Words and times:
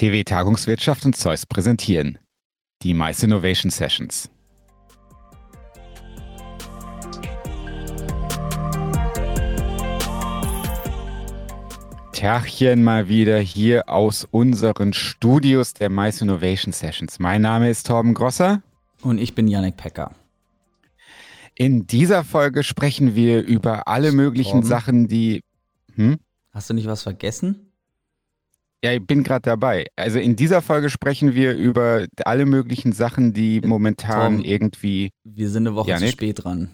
TW 0.00 0.24
Tagungswirtschaft 0.24 1.04
und 1.04 1.14
Zeus 1.14 1.44
präsentieren 1.44 2.18
die 2.82 2.94
Mice 2.94 3.24
Innovation 3.24 3.70
Sessions. 3.70 4.30
Tachchen 12.14 12.82
mal 12.82 13.10
wieder 13.10 13.40
hier 13.40 13.90
aus 13.90 14.26
unseren 14.30 14.94
Studios 14.94 15.74
der 15.74 15.90
Mice 15.90 16.22
Innovation 16.22 16.72
Sessions. 16.72 17.18
Mein 17.18 17.42
Name 17.42 17.68
ist 17.68 17.86
Torben 17.86 18.14
Grosser. 18.14 18.62
Und 19.02 19.18
ich 19.18 19.34
bin 19.34 19.48
Yannick 19.48 19.76
Pecker. 19.76 20.12
In 21.54 21.86
dieser 21.86 22.24
Folge 22.24 22.62
sprechen 22.62 23.14
wir 23.14 23.42
über 23.42 23.86
alle 23.86 24.12
möglichen 24.12 24.62
Torben. 24.62 24.66
Sachen, 24.66 25.08
die. 25.08 25.42
Hm? 25.96 26.16
Hast 26.52 26.70
du 26.70 26.74
nicht 26.74 26.86
was 26.86 27.02
vergessen? 27.02 27.69
Ja, 28.82 28.92
ich 28.92 29.06
bin 29.06 29.22
gerade 29.22 29.42
dabei. 29.42 29.86
Also 29.96 30.18
in 30.18 30.36
dieser 30.36 30.62
Folge 30.62 30.88
sprechen 30.88 31.34
wir 31.34 31.54
über 31.54 32.06
alle 32.24 32.46
möglichen 32.46 32.92
Sachen, 32.92 33.34
die 33.34 33.60
momentan 33.60 34.36
Tom, 34.36 34.44
irgendwie. 34.44 35.10
Wir 35.24 35.50
sind 35.50 35.66
eine 35.66 35.76
Woche 35.76 35.90
Janik? 35.90 36.08
zu 36.08 36.12
spät 36.12 36.44
dran. 36.44 36.70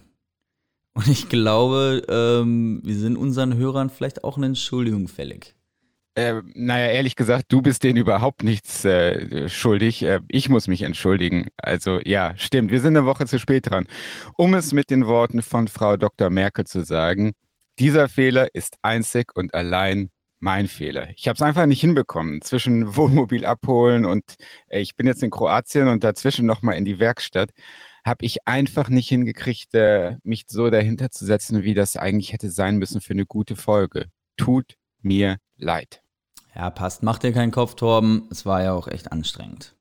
Und 0.94 1.08
ich 1.08 1.28
glaube, 1.28 2.02
ähm, 2.08 2.80
wir 2.84 2.94
sind 2.96 3.16
unseren 3.16 3.56
Hörern 3.56 3.90
vielleicht 3.90 4.24
auch 4.24 4.36
eine 4.36 4.46
Entschuldigung 4.46 5.08
fällig. 5.08 5.54
Äh, 6.14 6.40
naja, 6.54 6.86
ehrlich 6.86 7.14
gesagt, 7.14 7.46
du 7.48 7.60
bist 7.60 7.84
denen 7.84 7.98
überhaupt 7.98 8.42
nichts 8.42 8.86
äh, 8.86 9.50
schuldig. 9.50 10.02
Äh, 10.02 10.20
ich 10.28 10.48
muss 10.48 10.68
mich 10.68 10.82
entschuldigen. 10.82 11.48
Also 11.58 12.00
ja, 12.04 12.32
stimmt, 12.38 12.70
wir 12.70 12.80
sind 12.80 12.96
eine 12.96 13.04
Woche 13.04 13.26
zu 13.26 13.38
spät 13.38 13.68
dran. 13.68 13.86
Um 14.38 14.54
es 14.54 14.72
mit 14.72 14.88
den 14.88 15.06
Worten 15.06 15.42
von 15.42 15.68
Frau 15.68 15.98
Dr. 15.98 16.30
Merkel 16.30 16.64
zu 16.64 16.82
sagen, 16.84 17.32
dieser 17.78 18.08
Fehler 18.08 18.48
ist 18.54 18.78
einzig 18.80 19.32
und 19.34 19.52
allein 19.52 20.08
mein 20.38 20.68
Fehler. 20.68 21.08
Ich 21.16 21.28
habe 21.28 21.36
es 21.36 21.42
einfach 21.42 21.66
nicht 21.66 21.80
hinbekommen. 21.80 22.42
Zwischen 22.42 22.96
Wohnmobil 22.96 23.44
abholen 23.44 24.04
und 24.04 24.24
äh, 24.68 24.80
ich 24.80 24.96
bin 24.96 25.06
jetzt 25.06 25.22
in 25.22 25.30
Kroatien 25.30 25.88
und 25.88 26.04
dazwischen 26.04 26.46
nochmal 26.46 26.76
in 26.76 26.84
die 26.84 26.98
Werkstatt 26.98 27.50
habe 28.06 28.24
ich 28.24 28.46
einfach 28.46 28.88
nicht 28.88 29.08
hingekriegt, 29.08 29.74
äh, 29.74 30.16
mich 30.22 30.44
so 30.46 30.70
dahinter 30.70 31.10
zu 31.10 31.26
setzen, 31.26 31.64
wie 31.64 31.74
das 31.74 31.96
eigentlich 31.96 32.32
hätte 32.32 32.50
sein 32.50 32.76
müssen 32.76 33.00
für 33.00 33.14
eine 33.14 33.26
gute 33.26 33.56
Folge. 33.56 34.06
Tut 34.36 34.76
mir 35.02 35.38
leid. 35.56 36.02
Ja, 36.54 36.70
passt. 36.70 37.02
Macht 37.02 37.24
dir 37.24 37.32
keinen 37.32 37.50
Kopf, 37.50 37.74
Torben. 37.74 38.28
Es 38.30 38.46
war 38.46 38.62
ja 38.62 38.72
auch 38.72 38.86
echt 38.86 39.10
anstrengend. 39.10 39.75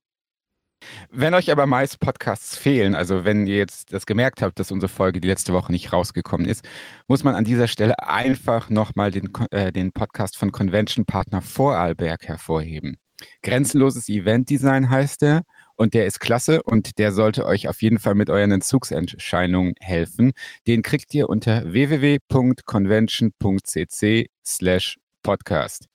Wenn 1.12 1.34
euch 1.34 1.52
aber 1.52 1.66
meist 1.66 2.00
Podcasts 2.00 2.58
fehlen, 2.58 2.96
also 2.96 3.26
wenn 3.26 3.48
ihr 3.48 3.58
jetzt 3.58 3.94
das 3.94 4.06
gemerkt 4.06 4.42
habt, 4.42 4.60
dass 4.60 4.72
unsere 4.72 4.90
Folge 4.90 5.22
die 5.22 5.28
letzte 5.28 5.54
Woche 5.54 5.72
nicht 5.72 5.94
rausgekommen 5.94 6.48
ist, 6.48 6.66
muss 7.08 7.24
man 7.24 7.36
an 7.36 7.46
dieser 7.46 7.68
Stelle 7.68 8.00
einfach 8.00 8.70
nochmal 8.70 9.12
den, 9.12 9.30
äh, 9.52 9.72
den 9.72 9.92
Podcast 9.92 10.38
von 10.38 10.52
Convention 10.52 11.06
Partner 11.06 11.42
Vorarlberg 11.42 12.28
hervorheben. 12.28 12.98
Grenzenloses 13.44 14.10
Event 14.10 14.50
Design 14.50 14.90
heißt 14.90 15.24
er 15.24 15.44
und 15.76 15.94
der 15.94 16.06
ist 16.06 16.20
klasse 16.20 16.64
und 16.64 16.98
der 16.98 17.12
sollte 17.12 17.46
euch 17.46 17.68
auf 17.68 17.82
jeden 17.82 18.00
Fall 18.00 18.16
mit 18.16 18.30
euren 18.30 18.52
Entzugsentscheidungen 18.52 19.74
helfen. 19.80 20.32
Den 20.68 20.82
kriegt 20.82 21.14
ihr 21.14 21.30
unter 21.30 21.72
www.convention.cc 21.72 24.30
slash 24.46 24.98
podcast. 25.24 25.88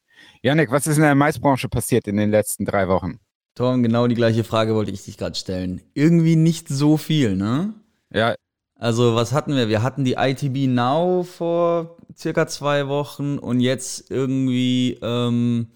Janik, 0.42 0.70
was 0.70 0.86
ist 0.86 0.96
in 0.96 1.02
der 1.02 1.14
Maisbranche 1.14 1.68
passiert 1.68 2.08
in 2.08 2.16
den 2.16 2.30
letzten 2.30 2.64
drei 2.64 2.88
Wochen? 2.88 3.20
Tom, 3.60 3.82
genau 3.82 4.06
die 4.06 4.14
gleiche 4.14 4.42
Frage 4.42 4.74
wollte 4.74 4.90
ich 4.90 5.04
dich 5.04 5.18
gerade 5.18 5.34
stellen. 5.34 5.82
Irgendwie 5.92 6.34
nicht 6.34 6.68
so 6.68 6.96
viel, 6.96 7.36
ne? 7.36 7.74
Ja. 8.10 8.34
Also, 8.74 9.14
was 9.14 9.34
hatten 9.34 9.54
wir? 9.54 9.68
Wir 9.68 9.82
hatten 9.82 10.02
die 10.02 10.14
ITB 10.14 10.66
Now 10.66 11.24
vor 11.24 11.98
circa 12.16 12.46
zwei 12.46 12.88
Wochen 12.88 13.38
und 13.38 13.60
jetzt 13.60 14.10
irgendwie 14.10 14.98
ähm, 15.02 15.66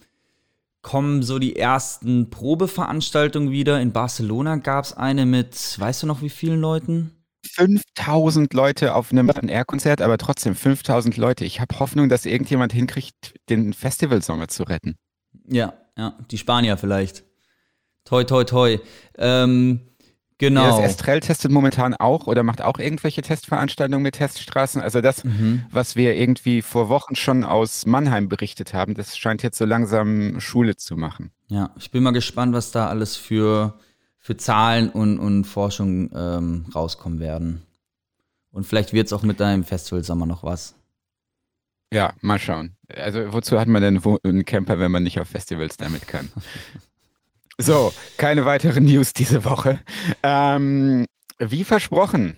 kommen 0.81 1.23
so 1.23 1.39
die 1.39 1.57
ersten 1.57 2.31
Probeveranstaltungen 2.31 3.51
wieder. 3.51 3.79
In 3.83 3.93
Barcelona 3.93 4.57
gab 4.57 4.87
es 4.87 4.95
eine 4.95 5.27
mit, 5.27 5.79
weißt 5.79 6.05
du 6.05 6.07
noch, 6.07 6.23
wie 6.23 6.31
vielen 6.31 6.63
Leuten? 6.63 7.11
5000 7.47 8.55
Leute 8.55 8.95
auf 8.95 9.13
einem 9.13 9.31
Air-Konzert, 9.47 10.01
aber 10.01 10.17
trotzdem 10.17 10.55
5000 10.55 11.19
Leute. 11.19 11.45
Ich 11.45 11.61
habe 11.61 11.79
Hoffnung, 11.79 12.09
dass 12.09 12.25
irgendjemand 12.25 12.73
hinkriegt, 12.73 13.35
den 13.51 13.75
Festivalsommer 13.75 14.49
zu 14.49 14.63
retten. 14.63 14.97
Ja, 15.47 15.75
ja, 15.99 16.17
die 16.31 16.39
Spanier 16.39 16.79
vielleicht. 16.79 17.25
Toi, 18.05 18.25
toi, 18.25 18.45
toi. 18.45 18.79
Ähm, 19.19 19.81
Genau. 20.39 20.65
Ja, 20.65 20.83
das 20.83 20.91
Estrell 20.91 21.21
testet 21.21 21.53
momentan 21.53 21.95
auch 21.95 22.27
oder 22.27 22.43
macht 22.43 22.61
auch 22.61 22.79
irgendwelche 22.79 23.23
Testveranstaltungen 23.23 24.03
mit 24.03 24.17
Teststraßen. 24.17 24.83
Also 24.83 25.01
das, 25.01 25.23
mhm. 25.23 25.65
was 25.71 25.95
wir 25.95 26.17
irgendwie 26.17 26.61
vor 26.61 26.89
Wochen 26.89 27.15
schon 27.15 27.45
aus 27.45 27.87
Mannheim 27.87 28.29
berichtet 28.29 28.75
haben, 28.75 28.95
das 28.95 29.17
scheint 29.17 29.43
jetzt 29.43 29.59
so 29.59 29.65
langsam 29.65 30.41
Schule 30.41 30.77
zu 30.77 30.97
machen. 30.97 31.31
Ja, 31.49 31.71
ich 31.79 31.91
bin 31.91 32.03
mal 32.03 32.11
gespannt, 32.11 32.53
was 32.53 32.73
da 32.73 32.89
alles 32.89 33.17
für, 33.17 33.79
für 34.19 34.37
Zahlen 34.37 34.91
und, 34.91 35.19
und 35.19 35.45
Forschung 35.45 36.11
ähm, 36.15 36.67
rauskommen 36.75 37.21
werden. 37.21 37.63
Und 38.51 38.67
vielleicht 38.67 38.93
wird 38.93 39.07
es 39.07 39.13
auch 39.13 39.23
mit 39.23 39.39
deinem 39.39 39.63
Festivalsommer 39.63 40.27
noch 40.27 40.43
was. 40.43 40.75
Ja, 41.93 42.13
mal 42.23 42.41
schauen. 42.41 42.77
Also 42.93 43.33
wozu 43.33 43.59
hat 43.59 43.69
man 43.69 43.81
denn 43.81 44.03
einen 44.25 44.45
Camper, 44.45 44.81
wenn 44.81 44.91
man 44.91 45.05
nicht 45.05 45.21
auf 45.21 45.29
Festivals 45.29 45.77
damit 45.77 46.09
kann? 46.09 46.29
So, 47.59 47.93
keine 48.17 48.45
weiteren 48.45 48.85
News 48.85 49.13
diese 49.13 49.45
Woche. 49.45 49.81
Ähm, 50.23 51.07
wie 51.39 51.65
versprochen, 51.65 52.37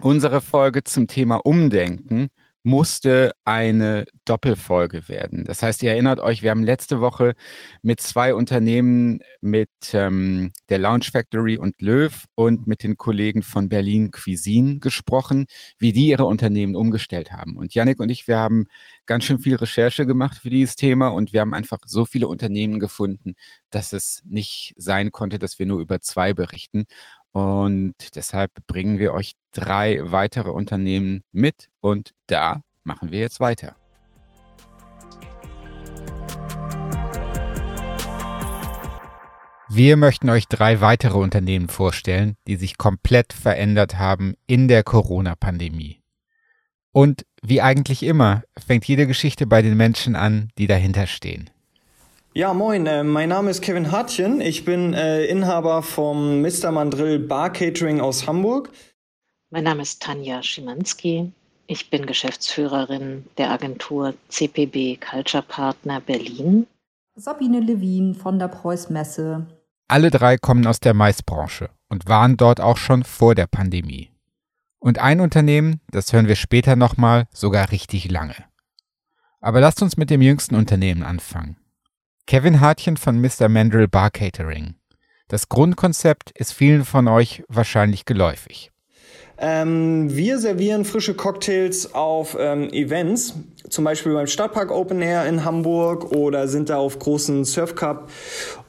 unsere 0.00 0.40
Folge 0.40 0.84
zum 0.84 1.08
Thema 1.08 1.36
Umdenken 1.44 2.28
musste 2.66 3.30
eine 3.44 4.06
Doppelfolge 4.24 5.08
werden. 5.08 5.44
Das 5.44 5.62
heißt, 5.62 5.84
ihr 5.84 5.92
erinnert 5.92 6.18
euch, 6.18 6.42
wir 6.42 6.50
haben 6.50 6.64
letzte 6.64 7.00
Woche 7.00 7.34
mit 7.80 8.00
zwei 8.00 8.34
Unternehmen, 8.34 9.20
mit 9.40 9.70
ähm, 9.92 10.50
der 10.68 10.80
Lounge 10.80 11.04
Factory 11.12 11.58
und 11.58 11.80
Löw 11.80 12.24
und 12.34 12.66
mit 12.66 12.82
den 12.82 12.96
Kollegen 12.96 13.42
von 13.42 13.68
Berlin 13.68 14.10
Cuisine 14.10 14.80
gesprochen, 14.80 15.46
wie 15.78 15.92
die 15.92 16.08
ihre 16.08 16.24
Unternehmen 16.24 16.74
umgestellt 16.74 17.30
haben. 17.30 17.56
Und 17.56 17.72
Yannick 17.72 18.00
und 18.00 18.10
ich, 18.10 18.26
wir 18.26 18.38
haben 18.38 18.66
ganz 19.06 19.22
schön 19.22 19.38
viel 19.38 19.54
Recherche 19.54 20.04
gemacht 20.04 20.38
für 20.38 20.50
dieses 20.50 20.74
Thema 20.74 21.06
und 21.06 21.32
wir 21.32 21.42
haben 21.42 21.54
einfach 21.54 21.78
so 21.86 22.04
viele 22.04 22.26
Unternehmen 22.26 22.80
gefunden, 22.80 23.34
dass 23.70 23.92
es 23.92 24.22
nicht 24.24 24.74
sein 24.76 25.12
konnte, 25.12 25.38
dass 25.38 25.60
wir 25.60 25.66
nur 25.66 25.78
über 25.78 26.00
zwei 26.00 26.34
berichten. 26.34 26.86
Und 27.30 27.94
deshalb 28.16 28.50
bringen 28.66 28.98
wir 28.98 29.12
euch 29.12 29.34
drei 29.56 30.00
weitere 30.02 30.50
Unternehmen 30.50 31.22
mit 31.32 31.70
und 31.80 32.12
da 32.26 32.62
machen 32.84 33.10
wir 33.10 33.20
jetzt 33.20 33.40
weiter. 33.40 33.74
Wir 39.68 39.96
möchten 39.96 40.30
euch 40.30 40.46
drei 40.46 40.80
weitere 40.80 41.18
Unternehmen 41.18 41.68
vorstellen, 41.68 42.36
die 42.46 42.56
sich 42.56 42.78
komplett 42.78 43.32
verändert 43.32 43.98
haben 43.98 44.34
in 44.46 44.68
der 44.68 44.84
Corona-Pandemie. 44.84 46.00
Und 46.92 47.26
wie 47.42 47.60
eigentlich 47.60 48.02
immer 48.02 48.42
fängt 48.64 48.84
jede 48.86 49.06
Geschichte 49.06 49.46
bei 49.46 49.62
den 49.62 49.76
Menschen 49.76 50.16
an, 50.16 50.50
die 50.56 50.66
dahinter 50.66 51.06
stehen. 51.06 51.50
Ja, 52.32 52.52
moin, 52.52 52.86
äh, 52.86 53.02
mein 53.02 53.30
Name 53.30 53.50
ist 53.50 53.62
Kevin 53.62 53.90
Hartchen. 53.90 54.40
Ich 54.42 54.66
bin 54.66 54.92
äh, 54.92 55.24
Inhaber 55.24 55.82
vom 55.82 56.42
Mr. 56.42 56.70
Mandrill 56.70 57.18
Bar 57.18 57.50
Catering 57.50 58.00
aus 58.00 58.26
Hamburg. 58.26 58.70
Mein 59.56 59.64
Name 59.64 59.80
ist 59.80 60.02
Tanja 60.02 60.42
Schimanski. 60.42 61.32
Ich 61.66 61.88
bin 61.88 62.04
Geschäftsführerin 62.04 63.24
der 63.38 63.50
Agentur 63.50 64.12
CPB 64.28 64.98
Culture 64.98 65.42
Partner 65.42 66.02
Berlin. 66.02 66.66
Sabine 67.14 67.60
Levin 67.60 68.14
von 68.14 68.38
der 68.38 68.48
Preuß 68.48 68.90
Messe. 68.90 69.46
Alle 69.88 70.10
drei 70.10 70.36
kommen 70.36 70.66
aus 70.66 70.78
der 70.80 70.92
Maisbranche 70.92 71.70
und 71.88 72.06
waren 72.06 72.36
dort 72.36 72.60
auch 72.60 72.76
schon 72.76 73.02
vor 73.02 73.34
der 73.34 73.46
Pandemie. 73.46 74.10
Und 74.78 74.98
ein 74.98 75.22
Unternehmen, 75.22 75.80
das 75.90 76.12
hören 76.12 76.28
wir 76.28 76.36
später 76.36 76.76
nochmal, 76.76 77.26
sogar 77.32 77.72
richtig 77.72 78.10
lange. 78.10 78.36
Aber 79.40 79.60
lasst 79.60 79.80
uns 79.80 79.96
mit 79.96 80.10
dem 80.10 80.20
jüngsten 80.20 80.54
Unternehmen 80.54 81.02
anfangen. 81.02 81.56
Kevin 82.26 82.60
Hartchen 82.60 82.98
von 82.98 83.18
Mr. 83.22 83.48
Mandrill 83.48 83.88
Bar 83.88 84.10
Catering. 84.10 84.74
Das 85.28 85.48
Grundkonzept 85.48 86.30
ist 86.32 86.52
vielen 86.52 86.84
von 86.84 87.08
euch 87.08 87.42
wahrscheinlich 87.48 88.04
geläufig. 88.04 88.70
Ähm, 89.38 90.14
wir 90.16 90.38
servieren 90.38 90.84
frische 90.84 91.14
Cocktails 91.14 91.94
auf 91.94 92.36
ähm, 92.38 92.70
Events, 92.70 93.34
zum 93.68 93.84
Beispiel 93.84 94.14
beim 94.14 94.26
Stadtpark 94.26 94.70
Open 94.70 95.02
Air 95.02 95.26
in 95.26 95.44
Hamburg 95.44 96.12
oder 96.12 96.48
sind 96.48 96.70
da 96.70 96.78
auf 96.78 96.98
großen 96.98 97.44
Surf 97.44 97.74
Cup 97.74 98.10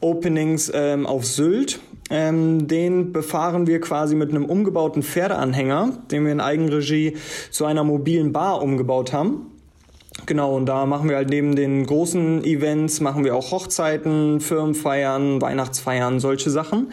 Openings 0.02 0.72
ähm, 0.74 1.06
auf 1.06 1.26
Sylt. 1.26 1.80
Ähm, 2.10 2.68
den 2.68 3.12
befahren 3.12 3.68
wir 3.68 3.82
quasi 3.82 4.16
mit 4.16 4.30
einem 4.30 4.46
umgebauten 4.46 5.04
Pferdeanhänger, 5.04 6.00
den 6.12 6.26
wir 6.26 6.32
in 6.32 6.42
Eigenregie 6.42 7.18
zu 7.52 7.66
einer 7.66 7.84
mobilen 7.84 8.32
Bar 8.32 8.62
umgebaut 8.62 9.14
haben. 9.14 9.52
Genau, 10.26 10.56
und 10.56 10.66
da 10.66 10.86
machen 10.86 11.10
wir 11.10 11.16
halt 11.16 11.30
neben 11.30 11.56
den 11.56 11.86
großen 11.86 12.44
Events, 12.44 13.02
machen 13.02 13.24
wir 13.24 13.36
auch 13.36 13.52
Hochzeiten, 13.52 14.40
Firmenfeiern, 14.40 15.42
Weihnachtsfeiern, 15.42 16.20
solche 16.20 16.50
Sachen. 16.50 16.92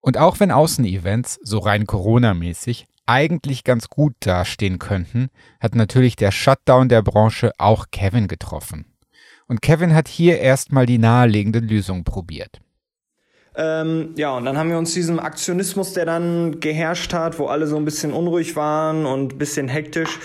Und 0.00 0.18
auch 0.18 0.38
wenn 0.40 0.50
Außenevents, 0.50 1.40
so 1.42 1.58
rein 1.58 1.86
Corona-mäßig, 1.86 2.86
eigentlich 3.06 3.64
ganz 3.64 3.88
gut 3.88 4.14
dastehen 4.20 4.78
könnten, 4.78 5.28
hat 5.60 5.74
natürlich 5.74 6.16
der 6.16 6.30
Shutdown 6.30 6.88
der 6.88 7.02
Branche 7.02 7.52
auch 7.58 7.86
Kevin 7.90 8.28
getroffen. 8.28 8.86
Und 9.46 9.60
Kevin 9.62 9.94
hat 9.94 10.08
hier 10.08 10.38
erstmal 10.40 10.86
die 10.86 10.98
naheliegende 10.98 11.58
Lösung 11.58 12.04
probiert. 12.04 12.60
Ähm, 13.56 14.14
ja, 14.16 14.36
und 14.36 14.44
dann 14.46 14.58
haben 14.58 14.68
wir 14.68 14.78
uns 14.78 14.94
diesem 14.94 15.20
Aktionismus, 15.20 15.92
der 15.92 16.06
dann 16.06 16.58
geherrscht 16.58 17.12
hat, 17.12 17.38
wo 17.38 17.46
alle 17.46 17.68
so 17.68 17.76
ein 17.76 17.84
bisschen 17.84 18.12
unruhig 18.12 18.56
waren 18.56 19.06
und 19.06 19.34
ein 19.34 19.38
bisschen 19.38 19.68
hektisch, 19.68 20.18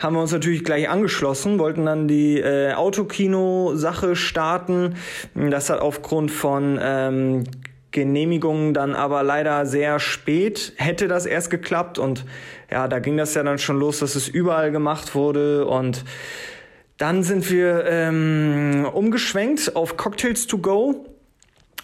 haben 0.00 0.14
wir 0.14 0.20
uns 0.20 0.32
natürlich 0.32 0.64
gleich 0.64 0.90
angeschlossen, 0.90 1.58
wollten 1.58 1.86
dann 1.86 2.08
die 2.08 2.38
äh, 2.38 2.74
Autokino-Sache 2.74 4.16
starten. 4.16 4.96
Das 5.34 5.70
hat 5.70 5.80
aufgrund 5.80 6.30
von 6.30 6.78
ähm, 6.82 7.44
Genehmigungen 7.94 8.74
dann 8.74 8.94
aber 8.94 9.22
leider 9.22 9.64
sehr 9.64 9.98
spät 10.00 10.72
hätte 10.76 11.08
das 11.08 11.24
erst 11.24 11.48
geklappt 11.48 11.98
und 11.98 12.26
ja, 12.70 12.88
da 12.88 12.98
ging 12.98 13.16
das 13.16 13.34
ja 13.34 13.42
dann 13.42 13.58
schon 13.58 13.78
los, 13.78 14.00
dass 14.00 14.16
es 14.16 14.28
überall 14.28 14.70
gemacht 14.72 15.14
wurde 15.14 15.64
und 15.66 16.04
dann 16.98 17.22
sind 17.22 17.50
wir 17.50 17.84
ähm, 17.86 18.86
umgeschwenkt 18.92 19.74
auf 19.76 19.96
Cocktails 19.96 20.46
to 20.46 20.58
go 20.58 21.06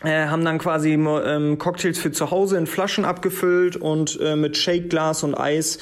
äh, 0.03 0.27
haben 0.27 0.45
dann 0.45 0.59
quasi 0.59 0.93
ähm, 0.95 1.59
Cocktails 1.59 1.99
für 1.99 2.11
zu 2.11 2.31
Hause 2.31 2.57
in 2.57 2.67
Flaschen 2.67 3.05
abgefüllt 3.05 3.77
und 3.77 4.19
äh, 4.21 4.35
mit 4.35 4.57
Shake-Glas 4.57 5.23
und 5.23 5.35
Eis 5.35 5.79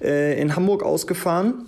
äh, 0.00 0.40
in 0.40 0.56
Hamburg 0.56 0.82
ausgefahren. 0.82 1.66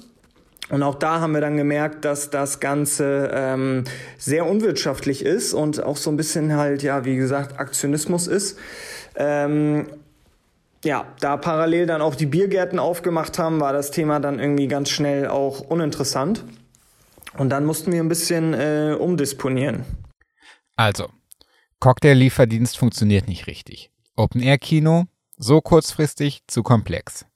Und 0.70 0.84
auch 0.84 0.94
da 0.94 1.20
haben 1.20 1.32
wir 1.32 1.40
dann 1.40 1.56
gemerkt, 1.56 2.04
dass 2.04 2.30
das 2.30 2.60
Ganze 2.60 3.30
ähm, 3.34 3.84
sehr 4.18 4.46
unwirtschaftlich 4.46 5.24
ist 5.24 5.52
und 5.52 5.82
auch 5.82 5.96
so 5.96 6.10
ein 6.10 6.16
bisschen 6.16 6.56
halt, 6.56 6.82
ja, 6.82 7.04
wie 7.04 7.16
gesagt, 7.16 7.58
Aktionismus 7.58 8.28
ist. 8.28 8.56
Ähm, 9.16 9.88
ja, 10.84 11.06
da 11.20 11.36
parallel 11.36 11.86
dann 11.86 12.00
auch 12.00 12.14
die 12.14 12.26
Biergärten 12.26 12.78
aufgemacht 12.78 13.38
haben, 13.38 13.60
war 13.60 13.72
das 13.72 13.90
Thema 13.90 14.20
dann 14.20 14.38
irgendwie 14.38 14.68
ganz 14.68 14.90
schnell 14.90 15.26
auch 15.26 15.60
uninteressant. 15.60 16.44
Und 17.36 17.50
dann 17.50 17.64
mussten 17.64 17.92
wir 17.92 18.00
ein 18.00 18.08
bisschen 18.08 18.54
äh, 18.54 18.96
umdisponieren. 18.98 19.84
Also, 20.76 21.08
Cocktail-Lieferdienst 21.80 22.78
funktioniert 22.78 23.28
nicht 23.28 23.46
richtig. 23.46 23.90
Open-Air-Kino, 24.16 25.04
so 25.36 25.60
kurzfristig, 25.60 26.42
zu 26.46 26.62
komplex. 26.62 27.26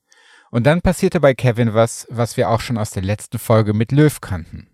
Und 0.55 0.67
dann 0.67 0.83
passierte 0.83 1.19
bei 1.19 1.35
Kevin 1.35 1.75
was, 1.75 2.07
was 2.11 2.37
wir 2.37 2.49
auch 2.49 2.61
schon 2.61 2.79
aus 2.79 2.91
der 2.91 3.03
letzten 3.03 3.41
Folge 3.41 3.75
mit 3.75 3.91
Löw 3.91 4.21
kannten. 4.21 4.69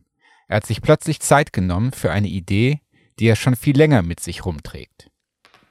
Er 0.47 0.57
hat 0.57 0.67
sich 0.67 0.83
plötzlich 0.83 1.21
Zeit 1.21 1.55
genommen 1.55 1.93
für 1.93 2.13
eine 2.13 2.29
Idee, 2.29 2.81
die 3.19 3.25
er 3.27 3.35
schon 3.35 3.57
viel 3.57 3.79
länger 3.79 4.03
mit 4.03 4.21
sich 4.21 4.45
rumträgt. 4.45 5.09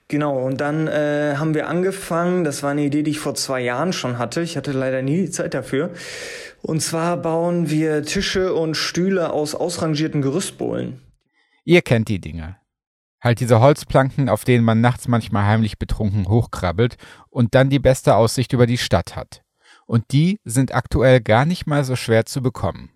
Genau, 0.08 0.36
und 0.40 0.60
dann 0.62 0.88
äh, 0.88 1.36
haben 1.38 1.54
wir 1.54 1.68
angefangen, 1.68 2.44
das 2.44 2.64
war 2.64 2.72
eine 2.72 2.86
Idee, 2.86 3.04
die 3.04 3.12
ich 3.12 3.20
vor 3.20 3.36
zwei 3.36 3.62
Jahren 3.62 3.94
schon 3.94 4.18
hatte, 4.18 4.42
ich 4.42 4.58
hatte 4.58 4.72
leider 4.72 5.04
nie 5.04 5.28
die 5.28 5.30
Zeit 5.30 5.54
dafür. 5.54 5.92
Und 6.64 6.82
zwar 6.82 7.16
bauen 7.18 7.70
wir 7.70 8.02
Tische 8.02 8.56
und 8.56 8.74
Stühle 8.74 9.32
aus 9.32 9.54
ausrangierten 9.54 10.24
Gerüstbohlen. 10.24 11.04
Ihr 11.66 11.84
kennt 11.84 12.08
die 12.08 12.20
Dinge. 12.20 12.56
Halt 13.22 13.42
diese 13.42 13.60
Holzplanken, 13.60 14.28
auf 14.28 14.44
denen 14.44 14.66
man 14.66 14.82
nachts 14.82 15.08
manchmal 15.08 15.46
heimlich 15.46 15.78
betrunken 15.78 16.28
hochkrabbelt 16.28 16.98
und 17.30 17.54
dann 17.54 17.70
die 17.70 17.78
beste 17.78 18.16
Aussicht 18.16 18.54
über 18.54 18.66
die 18.66 18.80
Stadt 18.80 19.16
hat. 19.16 19.44
Und 19.90 20.12
die 20.12 20.40
sind 20.46 20.76
aktuell 20.76 21.20
gar 21.20 21.46
nicht 21.46 21.66
mal 21.66 21.84
so 21.84 21.96
schwer 21.96 22.28
zu 22.28 22.44
bekommen. 22.44 22.92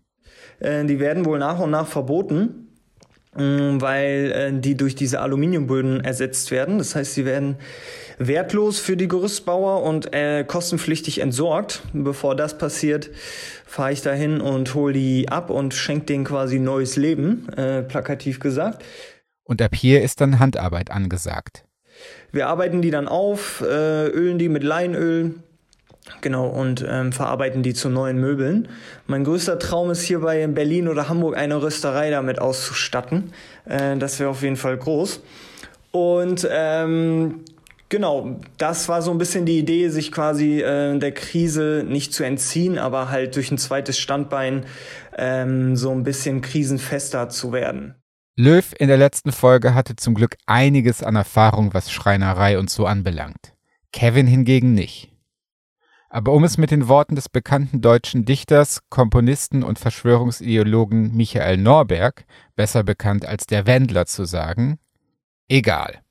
Äh, 0.60 0.86
die 0.86 1.00
werden 1.00 1.25
wohl 1.25 1.40
nach 1.40 1.57
und 1.57 1.72
nach 1.72 1.88
verboten, 1.88 2.68
mm, 3.36 3.81
weil 3.81 4.31
äh, 4.31 4.60
die 4.60 4.78
durch 4.78 4.94
diese 4.94 5.19
Aluminiumböden 5.19 6.01
ersetzt 6.01 6.51
werden. 6.51 6.78
Das 6.78 6.94
heißt, 6.94 7.16
sie 7.16 7.25
werden 7.25 7.56
wertlos 8.19 8.80
für 8.80 8.95
die 8.95 9.07
Gerüstbauer 9.07 9.81
und 9.81 10.13
äh, 10.13 10.44
kostenpflichtig 10.44 11.19
entsorgt. 11.19 11.81
Bevor 11.94 12.36
das 12.36 12.60
passiert, 12.60 13.10
fahre 13.66 13.92
ich 13.92 14.04
dahin 14.04 14.39
und 14.39 14.75
hole 14.75 14.94
die 14.94 15.30
ab 15.30 15.50
und 15.50 15.74
schenke 15.74 16.06
denen 16.06 16.25
quasi 16.25 16.60
neues 16.60 16.96
Leben, 16.96 17.50
äh, 17.54 17.81
plakativ 17.81 18.39
gesagt. 18.39 18.84
Und 19.44 19.63
ab 19.63 19.74
hier 19.74 20.04
ist 20.04 20.22
dann 20.22 20.38
Handarbeit 20.38 20.92
angesagt. 20.92 21.66
Wir 22.31 22.50
arbeiten 22.50 22.84
die 22.84 22.92
dann 22.92 23.07
auf, 23.07 23.62
äh, 23.62 24.10
ölen 24.10 24.38
die 24.38 24.50
mit 24.50 24.63
Leinöl, 24.63 25.42
Genau, 26.22 26.48
und 26.48 26.86
ähm, 26.88 27.14
verarbeiten 27.14 27.64
die 27.64 27.74
zu 27.74 27.90
neuen 27.90 28.20
Möbeln. 28.20 28.68
Mein 29.08 29.24
größter 29.24 29.58
Traum 29.60 29.90
ist 29.90 30.02
hierbei 30.02 30.42
in 30.42 30.54
Berlin 30.54 30.88
oder 30.88 31.08
Hamburg 31.10 31.38
eine 31.38 31.62
Rösterei 31.62 32.10
damit 32.10 32.40
auszustatten. 32.40 33.32
Äh, 33.66 33.98
das 33.98 34.20
wäre 34.20 34.30
auf 34.30 34.42
jeden 34.42 34.58
Fall 34.58 34.78
groß. 34.78 35.22
Und 35.92 36.48
ähm, 36.52 37.42
genau, 37.88 38.40
das 38.58 38.90
war 38.90 39.02
so 39.02 39.12
ein 39.12 39.18
bisschen 39.18 39.46
die 39.46 39.60
Idee, 39.60 39.90
sich 39.90 40.12
quasi 40.12 40.60
äh, 40.62 40.98
der 40.98 41.12
Krise 41.14 41.86
nicht 41.88 42.14
zu 42.14 42.24
entziehen, 42.24 42.78
aber 42.78 43.10
halt 43.10 43.36
durch 43.36 43.52
ein 43.52 43.58
zweites 43.58 43.98
Standbein 43.98 44.66
ähm, 45.18 45.76
so 45.76 45.92
ein 45.92 46.04
bisschen 46.04 46.42
krisenfester 46.42 47.30
zu 47.30 47.54
werden. 47.54 47.96
Löw 48.36 48.74
in 48.80 48.88
der 48.88 48.98
letzten 48.98 49.32
Folge 49.32 49.76
hatte 49.76 49.96
zum 49.96 50.16
Glück 50.16 50.38
einiges 50.48 51.04
an 51.04 51.16
Erfahrung, 51.16 51.74
was 51.74 51.92
Schreinerei 51.92 52.58
und 52.58 52.70
so 52.70 52.88
anbelangt. 52.88 53.54
Kevin 53.92 54.26
hingegen 54.26 54.74
nicht. 54.74 55.12
Aber 56.13 56.31
um 56.33 56.44
es 56.44 56.60
mit 56.60 56.69
den 56.69 56.88
Worten 56.88 57.15
des 57.15 57.27
bekannten 57.27 57.81
deutschen 57.81 58.24
Dichters, 58.24 58.81
Komponisten 58.92 59.63
und 59.63 59.80
Verschwörungsideologen 59.80 61.15
Michael 61.15 61.57
Norberg, 61.57 62.25
besser 62.56 62.83
bekannt 62.83 63.25
als 63.25 63.48
der 63.48 63.65
Wendler, 63.65 64.06
zu 64.06 64.25
sagen, 64.25 64.77
egal. 65.50 66.01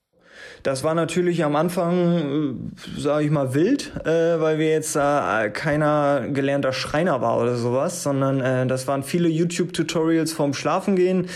Das 0.65 0.83
war 0.83 0.97
natürlich 0.97 1.45
am 1.45 1.55
Anfang, 1.55 2.57
äh, 2.97 3.01
sage 3.01 3.27
ich 3.27 3.31
mal, 3.31 3.55
wild, 3.55 3.93
äh, 4.05 4.41
weil 4.41 4.59
wir 4.59 4.71
jetzt 4.71 4.97
äh, 4.97 5.51
keiner 5.51 6.27
gelernter 6.33 6.73
Schreiner 6.73 7.21
war 7.21 7.39
oder 7.41 7.55
sowas, 7.55 8.03
sondern 8.03 8.41
äh, 8.41 8.67
das 8.67 8.89
waren 8.89 9.05
viele 9.05 9.29
YouTube-Tutorials 9.29 10.33
vom 10.33 10.53
Schlafengehen 10.53 11.29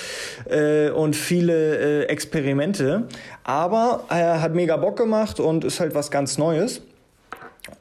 äh, 0.51 0.91
und 0.91 1.15
viele 1.15 2.03
äh, 2.03 2.07
Experimente. 2.07 3.05
Aber 3.45 4.07
er 4.09 4.43
hat 4.43 4.57
mega 4.57 4.77
Bock 4.77 4.97
gemacht 4.97 5.39
und 5.39 5.63
ist 5.63 5.79
halt 5.79 5.95
was 5.95 6.11
ganz 6.11 6.37
Neues. 6.37 6.83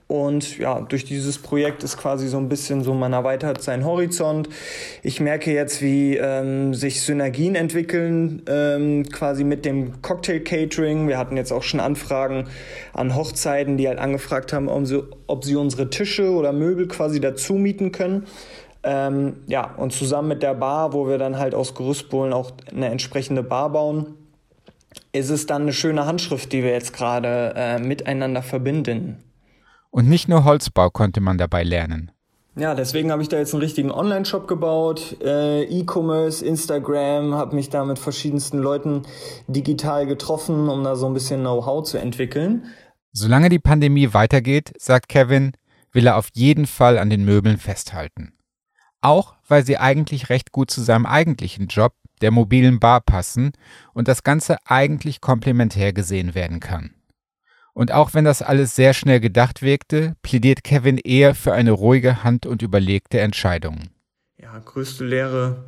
Und 0.07 0.59
ja, 0.59 0.81
durch 0.81 1.03
dieses 1.03 1.39
Projekt 1.39 1.83
ist 1.83 1.97
quasi 1.97 2.27
so 2.27 2.37
ein 2.37 2.47
bisschen 2.47 2.83
so, 2.83 2.93
man 2.93 3.13
erweitert 3.13 3.61
seinen 3.61 3.85
Horizont. 3.85 4.49
Ich 5.01 5.19
merke 5.19 5.51
jetzt, 5.51 5.81
wie 5.81 6.17
ähm, 6.17 6.73
sich 6.73 7.01
Synergien 7.01 7.55
entwickeln, 7.55 8.43
ähm, 8.47 9.09
quasi 9.09 9.43
mit 9.43 9.65
dem 9.65 10.01
Cocktail-Catering. 10.01 11.07
Wir 11.07 11.17
hatten 11.17 11.37
jetzt 11.37 11.51
auch 11.51 11.63
schon 11.63 11.79
Anfragen 11.79 12.47
an 12.93 13.15
Hochzeiten, 13.15 13.77
die 13.77 13.87
halt 13.87 13.97
angefragt 13.97 14.53
haben, 14.53 14.69
ob 14.69 14.85
sie, 14.85 15.03
ob 15.27 15.43
sie 15.43 15.55
unsere 15.55 15.89
Tische 15.89 16.31
oder 16.31 16.53
Möbel 16.53 16.87
quasi 16.87 17.19
dazu 17.19 17.53
mieten 17.53 17.91
können. 17.91 18.27
Ähm, 18.83 19.37
ja, 19.47 19.73
und 19.75 19.91
zusammen 19.91 20.27
mit 20.27 20.43
der 20.43 20.53
Bar, 20.53 20.93
wo 20.93 21.07
wir 21.07 21.17
dann 21.17 21.39
halt 21.39 21.55
aus 21.55 21.73
Gerüstbohlen 21.73 22.31
auch 22.31 22.51
eine 22.71 22.89
entsprechende 22.89 23.41
Bar 23.41 23.71
bauen, 23.71 24.13
ist 25.11 25.31
es 25.31 25.47
dann 25.47 25.63
eine 25.63 25.73
schöne 25.73 26.06
Handschrift, 26.06 26.51
die 26.51 26.63
wir 26.63 26.71
jetzt 26.71 26.94
gerade 26.94 27.54
äh, 27.56 27.80
miteinander 27.80 28.44
verbinden. 28.44 29.24
Und 29.95 30.09
nicht 30.09 30.28
nur 30.28 30.44
Holzbau 30.44 30.90
konnte 30.90 31.21
man 31.21 31.37
dabei 31.37 31.64
lernen. 31.64 32.11
Ja, 32.57 32.75
deswegen 32.75 33.14
habe 33.14 33.21
ich 33.21 33.30
da 33.30 33.37
jetzt 33.37 33.54
einen 33.54 33.64
richtigen 33.64 33.92
Online-Shop 33.92 34.45
gebaut, 34.45 35.16
äh, 35.21 35.64
E-Commerce, 35.64 36.44
Instagram, 36.45 37.33
habe 37.33 37.56
mich 37.56 37.69
da 37.69 37.85
mit 37.85 37.97
verschiedensten 37.97 38.57
Leuten 38.57 39.04
digital 39.47 40.06
getroffen, 40.06 40.68
um 40.68 40.83
da 40.83 40.97
so 40.97 41.07
ein 41.07 41.14
bisschen 41.14 41.40
Know-how 41.40 41.85
zu 41.85 41.97
entwickeln. 41.97 42.66
Solange 43.14 43.47
die 43.47 43.59
Pandemie 43.59 44.14
weitergeht, 44.14 44.73
sagt 44.78 45.07
Kevin, 45.07 45.54
will 45.94 46.07
er 46.07 46.18
auf 46.18 46.28
jeden 46.33 46.66
Fall 46.66 46.97
an 46.97 47.09
den 47.09 47.23
Möbeln 47.23 47.57
festhalten. 47.57 48.33
Auch 48.99 49.35
weil 49.47 49.66
sie 49.66 49.78
eigentlich 49.78 50.28
recht 50.28 50.52
gut 50.52 50.71
zu 50.71 50.81
seinem 50.81 51.06
eigentlichen 51.06 51.68
Job, 51.68 51.94
der 52.19 52.31
mobilen 52.31 52.81
Bar, 52.81 52.99
passen 52.99 53.54
und 53.94 54.09
das 54.09 54.23
Ganze 54.23 54.57
eigentlich 54.66 55.21
komplementär 55.21 55.94
gesehen 55.94 56.35
werden 56.35 56.59
kann. 56.59 56.94
Und 57.75 57.91
auch 57.91 58.13
wenn 58.13 58.23
das 58.23 58.41
alles 58.41 58.73
sehr 58.73 58.94
schnell 58.94 59.19
gedacht 59.19 59.61
wirkte, 59.61 60.15
plädiert 60.23 60.63
Kevin 60.63 60.97
eher 60.97 61.35
für 61.35 61.51
eine 61.51 61.71
ruhige 61.71 62.23
Hand 62.23 62.45
und 62.45 62.61
überlegte 62.61 63.19
Entscheidung. 63.19 63.89
Ja, 64.41 64.57
größte 64.57 65.03
Lehre 65.03 65.65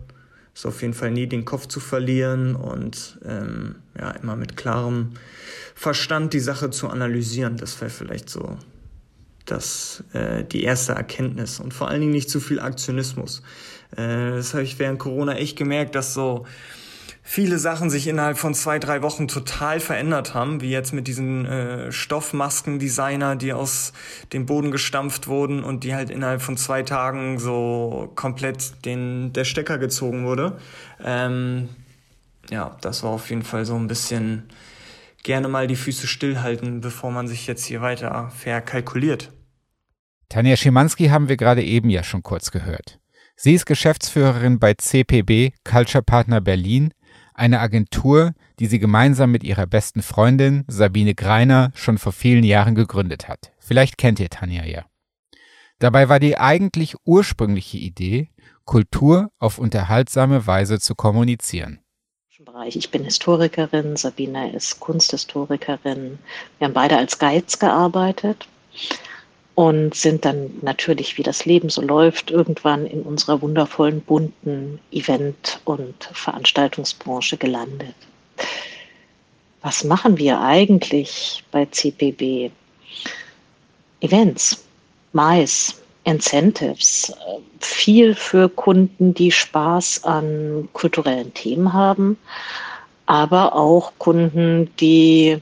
ist 0.54 0.66
auf 0.66 0.82
jeden 0.82 0.94
Fall 0.94 1.12
nie 1.12 1.28
den 1.28 1.44
Kopf 1.44 1.68
zu 1.68 1.82
verlieren 1.82 2.56
und 2.56 3.20
ähm, 3.26 3.76
ja, 4.00 4.12
immer 4.12 4.38
mit 4.38 4.56
klarem 4.56 5.16
Verstand 5.76 6.34
die 6.34 6.40
Sache 6.40 6.70
zu 6.70 6.88
analysieren. 6.88 7.58
Das 7.58 7.80
wäre 7.82 7.92
vielleicht 7.92 8.30
so 8.30 8.58
das, 9.46 10.02
äh, 10.14 10.46
die 10.46 10.64
erste 10.64 10.94
Erkenntnis 10.94 11.60
und 11.60 11.74
vor 11.74 11.90
allen 11.90 12.00
Dingen 12.00 12.14
nicht 12.14 12.30
zu 12.30 12.40
viel 12.40 12.62
Aktionismus. 12.62 13.44
Äh, 13.98 14.32
das 14.32 14.54
habe 14.54 14.64
ich 14.64 14.80
während 14.80 15.00
Corona 15.00 15.36
echt 15.36 15.58
gemerkt, 15.58 15.94
dass 15.94 16.14
so 16.14 16.46
viele 17.30 17.60
Sachen 17.60 17.90
sich 17.90 18.08
innerhalb 18.08 18.38
von 18.38 18.54
zwei, 18.54 18.80
drei 18.80 19.02
Wochen 19.02 19.28
total 19.28 19.82
verändert 19.82 20.34
haben, 20.34 20.62
wie 20.62 20.70
jetzt 20.70 20.94
mit 20.94 21.08
diesen 21.08 21.46
äh, 21.46 21.92
Stoffmasken-Designer, 21.92 23.36
die 23.36 23.52
aus 23.52 23.92
dem 24.32 24.46
Boden 24.46 24.72
gestampft 24.72 25.28
wurden 25.28 25.62
und 25.62 25.84
die 25.84 25.94
halt 25.94 26.10
innerhalb 26.10 26.42
von 26.42 26.56
zwei 26.56 26.84
Tagen 26.84 27.38
so 27.38 28.14
komplett 28.16 28.86
den, 28.86 29.34
der 29.34 29.44
Stecker 29.44 29.78
gezogen 29.78 30.26
wurde. 30.26 30.58
Ähm, 31.04 31.68
ja, 32.50 32.78
das 32.80 33.04
war 33.04 33.10
auf 33.10 33.30
jeden 33.30 33.44
Fall 33.44 33.66
so 33.66 33.76
ein 33.76 33.88
bisschen 33.88 34.44
gerne 35.22 35.50
mal 35.50 35.68
die 35.68 35.76
Füße 35.76 36.08
stillhalten, 36.08 36.80
bevor 36.80 37.12
man 37.12 37.28
sich 37.28 37.46
jetzt 37.46 37.66
hier 37.66 37.82
weiter 37.82 38.32
verkalkuliert. 38.38 39.34
Tanja 40.30 40.56
Schimanski 40.56 41.10
haben 41.10 41.28
wir 41.28 41.36
gerade 41.36 41.62
eben 41.62 41.90
ja 41.90 42.04
schon 42.04 42.24
kurz 42.24 42.52
gehört. 42.52 43.00
Sie 43.36 43.54
ist 43.54 43.66
Geschäftsführerin 43.66 44.60
bei 44.60 44.76
CPB 44.76 45.52
Culture 45.66 46.04
Partner 46.04 46.40
Berlin 46.40 46.94
eine 47.38 47.60
Agentur, 47.60 48.34
die 48.60 48.68
sie 48.68 48.80
gemeinsam 48.80 49.32
mit 49.32 49.44
ihrer 49.44 49.68
besten 49.68 50.02
Freundin 50.02 50.66
Sabine 50.68 51.16
Greiner 51.16 51.72
schon 51.76 51.98
vor 51.98 52.12
vielen 52.12 52.44
Jahren 52.44 52.76
gegründet 52.76 53.28
hat. 53.28 53.52
Vielleicht 53.60 53.98
kennt 53.98 54.20
ihr 54.20 54.30
Tanja 54.30 54.66
ja. 54.66 54.86
Dabei 55.80 56.10
war 56.10 56.20
die 56.20 56.38
eigentlich 56.38 56.96
ursprüngliche 57.06 57.78
Idee, 57.78 58.32
Kultur 58.66 59.32
auf 59.38 59.60
unterhaltsame 59.60 60.48
Weise 60.48 60.80
zu 60.80 60.96
kommunizieren. 60.96 61.80
Ich 62.66 62.92
bin 62.92 63.04
Historikerin, 63.04 63.96
Sabine 63.96 64.52
ist 64.54 64.80
Kunsthistorikerin. 64.80 66.20
Wir 66.58 66.66
haben 66.66 66.74
beide 66.74 66.98
als 66.98 67.20
Guides 67.20 67.60
gearbeitet 67.60 68.48
und 69.58 69.96
sind 69.96 70.24
dann 70.24 70.52
natürlich, 70.62 71.18
wie 71.18 71.24
das 71.24 71.46
Leben 71.46 71.70
so 71.70 71.82
läuft, 71.82 72.30
irgendwann 72.30 72.86
in 72.86 73.02
unserer 73.02 73.42
wundervollen, 73.42 74.02
bunten 74.02 74.80
Event- 74.92 75.62
und 75.66 75.96
Veranstaltungsbranche 76.14 77.38
gelandet. 77.38 77.96
Was 79.64 79.84
machen 79.84 80.20
wir 80.20 80.40
eigentlich 80.40 81.44
bei 81.50 81.66
CPB? 81.66 82.52
Events, 84.02 84.64
Mais, 85.12 85.82
Incentives, 86.04 87.12
viel 87.60 88.14
für 88.14 88.50
Kunden, 88.50 89.16
die 89.16 89.32
Spaß 89.32 90.04
an 90.04 90.70
kulturellen 90.74 91.34
Themen 91.34 91.74
haben, 91.74 92.20
aber 93.08 93.56
auch 93.56 93.92
Kunden, 93.98 94.70
die 94.80 95.42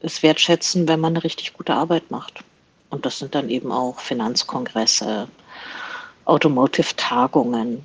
es 0.00 0.22
wertschätzen, 0.22 0.86
wenn 0.88 1.00
man 1.00 1.14
eine 1.14 1.24
richtig 1.24 1.54
gute 1.54 1.72
Arbeit 1.72 2.10
macht. 2.10 2.44
Und 2.92 3.06
das 3.06 3.18
sind 3.18 3.34
dann 3.34 3.48
eben 3.48 3.72
auch 3.72 3.98
Finanzkongresse, 4.00 5.26
Automotive-Tagungen. 6.26 7.82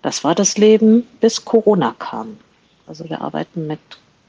Das 0.00 0.24
war 0.24 0.34
das 0.34 0.56
Leben, 0.56 1.06
bis 1.20 1.44
Corona 1.44 1.94
kam. 1.98 2.38
Also 2.86 3.08
wir 3.10 3.20
arbeiten 3.20 3.66
mit 3.66 3.78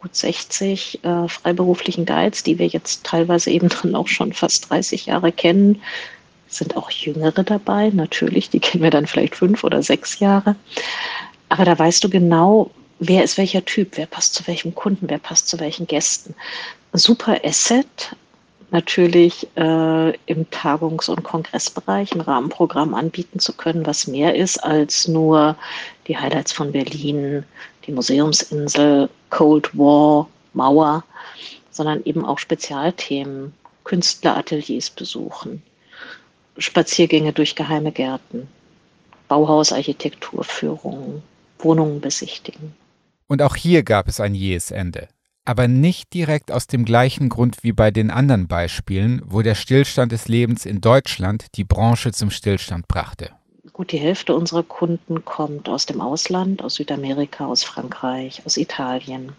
gut 0.01 0.13
60 0.13 1.05
äh, 1.05 1.27
freiberuflichen 1.29 2.05
Guides, 2.05 2.43
die 2.43 2.59
wir 2.59 2.67
jetzt 2.67 3.05
teilweise 3.05 3.49
eben 3.49 3.69
dann 3.81 3.95
auch 3.95 4.09
schon 4.09 4.33
fast 4.33 4.69
30 4.69 5.05
Jahre 5.05 5.31
kennen. 5.31 5.81
Es 6.49 6.57
sind 6.57 6.75
auch 6.75 6.91
Jüngere 6.91 7.43
dabei, 7.43 7.89
natürlich, 7.91 8.49
die 8.49 8.59
kennen 8.59 8.83
wir 8.83 8.91
dann 8.91 9.07
vielleicht 9.07 9.35
fünf 9.35 9.63
oder 9.63 9.81
sechs 9.83 10.19
Jahre. 10.19 10.57
Aber 11.47 11.63
da 11.63 11.79
weißt 11.79 12.03
du 12.03 12.09
genau, 12.09 12.71
wer 12.99 13.23
ist 13.23 13.37
welcher 13.37 13.63
Typ, 13.63 13.95
wer 13.95 14.05
passt 14.05 14.33
zu 14.33 14.45
welchem 14.47 14.75
Kunden, 14.75 15.09
wer 15.09 15.19
passt 15.19 15.47
zu 15.47 15.61
welchen 15.61 15.87
Gästen. 15.87 16.35
Super 16.91 17.39
Asset, 17.45 18.15
natürlich 18.71 19.47
äh, 19.55 20.15
im 20.25 20.49
Tagungs- 20.51 21.09
und 21.09 21.23
Kongressbereich 21.23 22.13
ein 22.13 22.21
Rahmenprogramm 22.21 22.93
anbieten 22.93 23.39
zu 23.39 23.53
können, 23.53 23.85
was 23.85 24.07
mehr 24.07 24.35
ist 24.35 24.63
als 24.63 25.07
nur 25.07 25.55
die 26.07 26.17
Highlights 26.17 26.51
von 26.51 26.71
Berlin, 26.71 27.43
die 27.85 27.91
Museumsinsel, 27.91 29.09
Cold 29.29 29.77
War, 29.77 30.27
Mauer, 30.53 31.03
sondern 31.71 32.01
eben 32.03 32.25
auch 32.25 32.39
Spezialthemen, 32.39 33.53
Künstlerateliers 33.83 34.89
besuchen, 34.89 35.61
Spaziergänge 36.57 37.31
durch 37.31 37.55
geheime 37.55 37.91
Gärten, 37.91 38.47
Bauhausarchitekturführungen, 39.27 41.21
Wohnungen 41.59 42.01
besichtigen. 42.01 42.75
Und 43.27 43.41
auch 43.41 43.55
hier 43.55 43.83
gab 43.83 44.07
es 44.07 44.19
ein 44.19 44.35
jähes 44.35 44.71
Ende 44.71 45.07
aber 45.47 45.69
nicht 45.69 46.13
direkt 46.13 46.51
aus 46.51 46.67
dem 46.67 46.83
gleichen 46.83 47.29
Grund 47.29 47.63
wie 47.63 47.71
bei 47.71 47.89
den 47.89 48.11
anderen 48.11 48.49
Beispielen, 48.49 49.21
wo 49.25 49.41
der 49.41 49.55
Stillstand 49.55 50.11
des 50.11 50.27
Lebens 50.27 50.65
in 50.65 50.81
Deutschland 50.81 51.45
die 51.55 51.63
Branche 51.63 52.11
zum 52.11 52.31
Stillstand 52.31 52.89
brachte. 52.89 53.31
Gut, 53.71 53.93
die 53.93 53.97
Hälfte 53.97 54.35
unserer 54.35 54.63
Kunden 54.63 55.23
kommt 55.23 55.69
aus 55.69 55.85
dem 55.85 56.01
Ausland, 56.01 56.61
aus 56.61 56.75
Südamerika, 56.75 57.45
aus 57.45 57.63
Frankreich, 57.63 58.41
aus 58.45 58.57
Italien, 58.57 59.31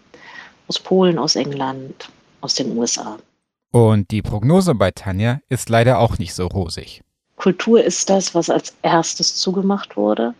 aus 0.67 0.79
Polen, 0.79 1.19
aus 1.19 1.35
England, 1.35 2.09
aus 2.41 2.55
den 2.55 2.75
USA. 2.75 3.19
Und 3.71 4.09
die 4.09 4.23
Prognose 4.23 4.73
bei 4.73 4.89
Tanja 4.89 5.41
ist 5.47 5.69
leider 5.69 5.99
auch 5.99 6.17
nicht 6.17 6.33
so 6.33 6.47
rosig. 6.47 7.01
Kultur 7.35 7.83
ist 7.83 8.09
das, 8.09 8.33
was 8.33 8.49
als 8.49 8.73
erstes 8.81 9.35
zugemacht 9.35 9.95
wurde 9.95 10.33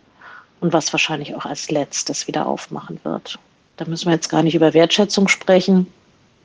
und 0.62 0.74
was 0.74 0.92
wahrscheinlich 0.92 1.36
auch 1.36 1.46
als 1.46 1.70
letztes 1.70 2.26
wieder 2.28 2.48
aufmachen 2.48 3.00
wird. 3.04 3.38
Da 3.80 3.86
müssen 3.86 4.08
wir 4.08 4.14
jetzt 4.14 4.28
gar 4.28 4.44
nicht 4.44 4.56
über 4.56 4.74
Wertschätzung 4.74 5.30
sprechen. 5.30 5.88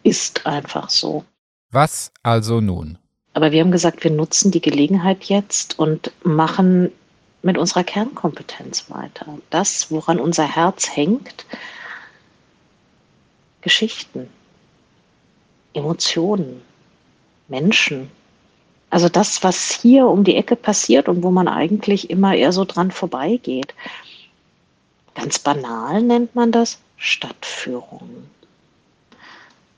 Ist 0.04 0.46
einfach 0.46 0.88
so. 0.88 1.24
Was 1.72 2.12
also 2.22 2.60
nun? 2.60 2.96
Aber 3.32 3.50
wir 3.50 3.60
haben 3.60 3.72
gesagt, 3.72 4.04
wir 4.04 4.12
nutzen 4.12 4.52
die 4.52 4.60
Gelegenheit 4.60 5.24
jetzt 5.24 5.76
und 5.76 6.12
machen 6.22 6.92
mit 7.42 7.58
unserer 7.58 7.82
Kernkompetenz 7.82 8.88
weiter. 8.88 9.26
Das, 9.50 9.90
woran 9.90 10.20
unser 10.20 10.44
Herz 10.44 10.94
hängt, 10.94 11.44
Geschichten, 13.62 14.28
Emotionen, 15.72 16.62
Menschen. 17.48 18.12
Also 18.90 19.08
das, 19.08 19.42
was 19.42 19.72
hier 19.72 20.06
um 20.06 20.22
die 20.22 20.36
Ecke 20.36 20.54
passiert 20.54 21.08
und 21.08 21.24
wo 21.24 21.32
man 21.32 21.48
eigentlich 21.48 22.10
immer 22.10 22.36
eher 22.36 22.52
so 22.52 22.64
dran 22.64 22.92
vorbeigeht. 22.92 23.74
Ganz 25.16 25.40
banal 25.40 26.00
nennt 26.00 26.36
man 26.36 26.52
das 26.52 26.78
Stadtführungen. 27.04 28.30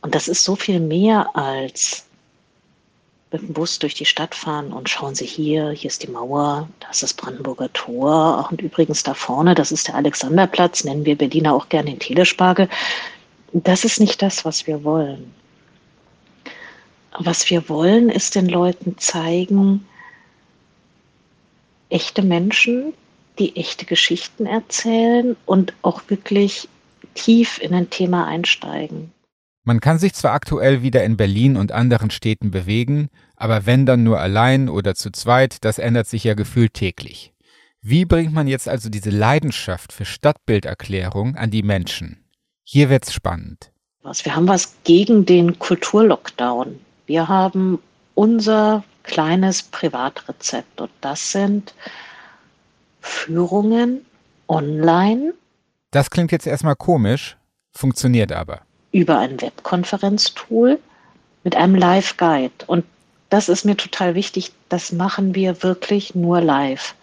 Und 0.01 0.15
das 0.15 0.29
ist 0.29 0.45
so 0.45 0.55
viel 0.55 0.79
mehr 0.79 1.35
als 1.35 2.05
mit 3.33 3.43
dem 3.43 3.53
Bus 3.53 3.81
durch 3.81 3.95
die 3.95 4.05
Stadt 4.07 4.37
fahren 4.37 4.73
und 4.73 4.89
schauen 4.89 5.17
Sie 5.17 5.27
hier, 5.27 5.71
hier 5.71 5.91
ist 5.91 6.05
die 6.05 6.11
Mauer, 6.11 6.69
da 6.79 6.91
ist 6.91 7.03
das 7.03 7.13
Brandenburger 7.13 7.73
Tor 7.73 8.49
und 8.49 8.63
übrigens 8.63 9.03
da 9.03 9.15
vorne, 9.15 9.57
das 9.57 9.73
ist 9.73 9.89
der 9.89 9.97
Alexanderplatz, 9.97 10.85
nennen 10.85 11.05
wir 11.05 11.19
Berliner 11.19 11.53
auch 11.53 11.69
gerne 11.69 11.91
den 11.91 11.99
Telespargel. 11.99 12.69
Das 13.53 13.85
ist 13.85 13.99
nicht 13.99 14.23
das, 14.23 14.45
was 14.45 14.69
wir 14.69 14.85
wollen. 14.85 15.35
Was 17.19 17.51
wir 17.51 17.69
wollen, 17.69 18.09
ist 18.09 18.37
den 18.37 18.49
Leuten 18.49 18.97
zeigen, 18.99 19.85
echte 21.89 22.23
Menschen, 22.23 22.95
die 23.41 23.57
echte 23.57 23.85
Geschichten 23.85 24.47
erzählen 24.47 25.37
und 25.45 25.75
auch 25.83 26.03
wirklich 26.07 26.69
tief 27.17 27.59
in 27.59 27.75
ein 27.75 27.91
Thema 27.91 28.27
einsteigen. 28.27 29.13
Man 29.65 29.81
kann 29.81 29.99
sich 29.99 30.15
zwar 30.15 30.33
aktuell 30.33 30.83
wieder 30.83 31.03
in 31.03 31.17
Berlin 31.17 31.57
und 31.57 31.73
anderen 31.73 32.11
Städten 32.11 32.53
bewegen, 32.53 33.09
aber 33.35 33.67
wenn 33.67 33.85
dann 33.85 34.05
nur 34.05 34.21
allein 34.21 34.69
oder 34.69 34.95
zu 34.95 35.11
zweit, 35.11 35.65
das 35.65 35.79
ändert 35.79 36.07
sich 36.07 36.23
ja 36.23 36.35
gefühlt 36.35 36.75
täglich. 36.75 37.33
Wie 37.83 38.05
bringt 38.05 38.33
man 38.33 38.47
jetzt 38.47 38.69
also 38.69 38.89
diese 38.89 39.11
Leidenschaft 39.11 39.93
für 39.93 40.05
Stadtbilderklärung 40.05 41.35
an 41.35 41.51
die 41.51 41.65
Menschen? 41.65 42.25
Hier 42.63 42.91
wird's 42.91 43.13
spannend. 43.13 43.73
Wir 44.03 44.37
haben 44.37 44.47
was 44.47 44.77
gegen 44.85 45.27
den 45.27 45.59
Kulturlockdown. 45.59 46.79
Wir 47.07 47.27
haben 47.27 47.81
unser 48.15 48.85
kleines 49.03 49.65
Privatrezept 49.65 50.81
und 50.81 50.91
das 51.01 51.33
sind 51.33 51.75
Führungen 53.01 54.05
online 54.49 55.35
das 55.91 56.11
klingt 56.11 56.33
jetzt 56.33 56.47
erstmal 56.47 56.77
komisch, 56.77 57.37
funktioniert 57.73 58.33
aber. 58.33 58.61
Über 58.93 59.19
ein 59.19 59.41
Webkonferenztool 59.41 60.79
mit 61.45 61.57
einem 61.57 61.75
Live-Guide. 61.75 62.53
Und 62.67 62.85
das 63.31 63.49
ist 63.49 63.65
mir 63.65 63.77
total 63.77 64.15
wichtig. 64.15 64.53
Das 64.69 64.93
machen 64.93 65.35
wir 65.35 65.63
wirklich 65.63 66.15
nur 66.15 66.41
live. 66.41 66.95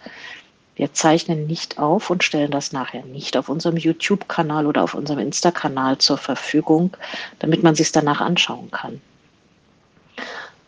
Wir 0.76 0.92
zeichnen 0.92 1.46
nicht 1.46 1.78
auf 1.78 2.10
und 2.10 2.24
stellen 2.24 2.50
das 2.50 2.72
nachher 2.72 3.04
nicht 3.04 3.36
auf 3.36 3.48
unserem 3.48 3.76
YouTube-Kanal 3.76 4.66
oder 4.66 4.82
auf 4.82 4.94
unserem 4.94 5.20
Insta-Kanal 5.20 5.98
zur 5.98 6.18
Verfügung, 6.18 6.96
damit 7.38 7.62
man 7.62 7.74
sich 7.74 7.92
danach 7.92 8.20
anschauen 8.20 8.70
kann. 8.70 9.00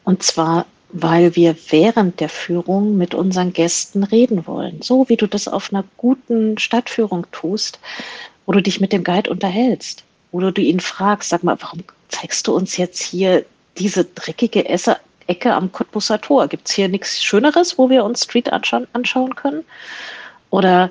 Und 0.05 0.23
zwar, 0.23 0.67
weil 0.99 1.37
wir 1.37 1.55
während 1.69 2.21
der 2.21 2.31
Führung 2.31 2.97
mit 2.97 3.15
unseren 3.15 3.53
Gästen 3.53 4.03
reden 4.03 4.47
wollen. 4.47 4.81
So 4.81 5.11
wie 5.11 5.17
du 5.17 5.27
das 5.27 5.47
auf 5.47 5.71
einer 5.71 5.85
guten 5.99 6.57
Stadtführung 6.57 7.27
tust, 7.33 7.79
wo 8.47 8.53
du 8.53 8.63
dich 8.63 8.81
mit 8.81 8.95
dem 8.95 9.05
Guide 9.05 9.29
unterhältst, 9.29 10.05
wo 10.33 10.41
du 10.41 10.61
ihn 10.63 10.81
fragst, 10.81 11.29
sag 11.29 11.43
mal, 11.43 11.59
warum 11.61 11.85
zeigst 12.09 12.47
du 12.47 12.57
uns 12.57 12.79
jetzt 12.79 13.03
hier 13.03 13.45
diese 13.77 14.07
dreckige 14.07 14.67
Esse 14.67 14.97
Ecke 15.27 15.53
am 15.53 15.71
Cottbusser 15.71 16.19
Tor? 16.19 16.49
Gibt 16.49 16.67
es 16.67 16.75
hier 16.75 16.89
nichts 16.89 17.23
Schöneres, 17.23 17.77
wo 17.77 17.91
wir 17.91 18.03
uns 18.03 18.25
Street 18.25 18.51
anschauen, 18.51 18.87
anschauen 18.95 19.35
können? 19.35 19.65
Oder 20.49 20.91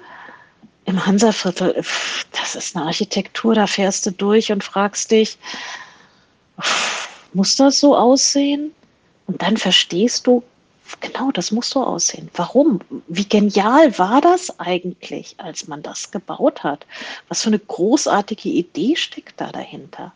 im 0.86 1.04
Hansaviertel, 1.04 1.84
das 2.32 2.54
ist 2.54 2.76
eine 2.76 2.86
Architektur, 2.86 3.56
da 3.56 3.66
fährst 3.66 4.06
du 4.06 4.12
durch 4.12 4.52
und 4.52 4.64
fragst 4.64 5.10
dich, 5.10 5.40
muss 7.34 7.56
das 7.56 7.80
so 7.80 7.98
aussehen? 7.98 8.72
Und 9.28 9.42
dann 9.42 9.58
verstehst 9.58 10.28
du, 10.28 10.44
genau 11.02 11.32
das 11.32 11.52
muss 11.52 11.70
so 11.70 11.84
aussehen. 11.84 12.30
Warum? 12.36 12.80
Wie 13.08 13.28
genial 13.28 13.98
war 13.98 14.22
das 14.22 14.60
eigentlich, 14.60 15.36
als 15.40 15.68
man 15.68 15.82
das 15.82 16.12
gebaut 16.12 16.64
hat? 16.64 16.86
Was 17.28 17.42
für 17.42 17.50
eine 17.50 17.60
großartige 17.60 18.50
Idee 18.50 18.96
steckt 18.96 19.42
da 19.42 19.52
dahinter? 19.52 20.14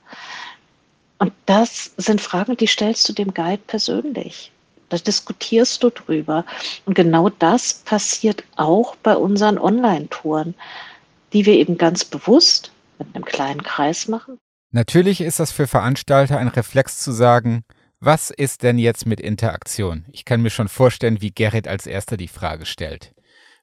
Und 1.18 1.34
das 1.48 1.92
sind 1.98 2.22
Fragen, 2.22 2.56
die 2.56 2.68
stellst 2.68 3.10
du 3.10 3.14
dem 3.14 3.34
Guide 3.34 3.62
persönlich. 3.66 4.52
Da 4.90 4.98
diskutierst 4.98 5.84
du 5.84 5.90
drüber. 5.90 6.46
Und 6.86 6.94
genau 6.94 7.30
das 7.30 7.74
passiert 7.74 8.44
auch 8.56 8.96
bei 8.98 9.16
unseren 9.16 9.58
Online-Touren. 9.58 10.56
die 11.34 11.46
wir 11.46 11.54
eben 11.54 11.78
ganz 11.78 12.06
bewusst 12.06 12.72
mit 12.98 13.16
einem 13.16 13.26
kleinen 13.26 13.64
Kreis 13.64 14.08
machen. 14.08 14.40
Natürlich 14.72 15.22
ist 15.22 15.40
das 15.40 15.52
für 15.52 15.68
Veranstalter 15.68 16.38
ein 16.38 16.48
Reflex 16.48 17.00
zu 17.00 17.12
sagen, 17.12 17.64
was 18.00 18.30
ist 18.30 18.64
denn 18.64 18.78
jetzt 18.78 19.06
mit 19.06 19.20
Interaktion? 19.20 20.06
Ich 20.12 20.24
kann 20.24 20.42
mir 20.42 20.50
schon 20.50 20.70
vorstellen, 20.70 21.22
wie 21.22 21.32
Gerrit 21.32 21.68
als 21.68 21.86
erster 21.86 22.16
die 22.16 22.30
Frage 22.30 22.66
stellt. 22.66 23.14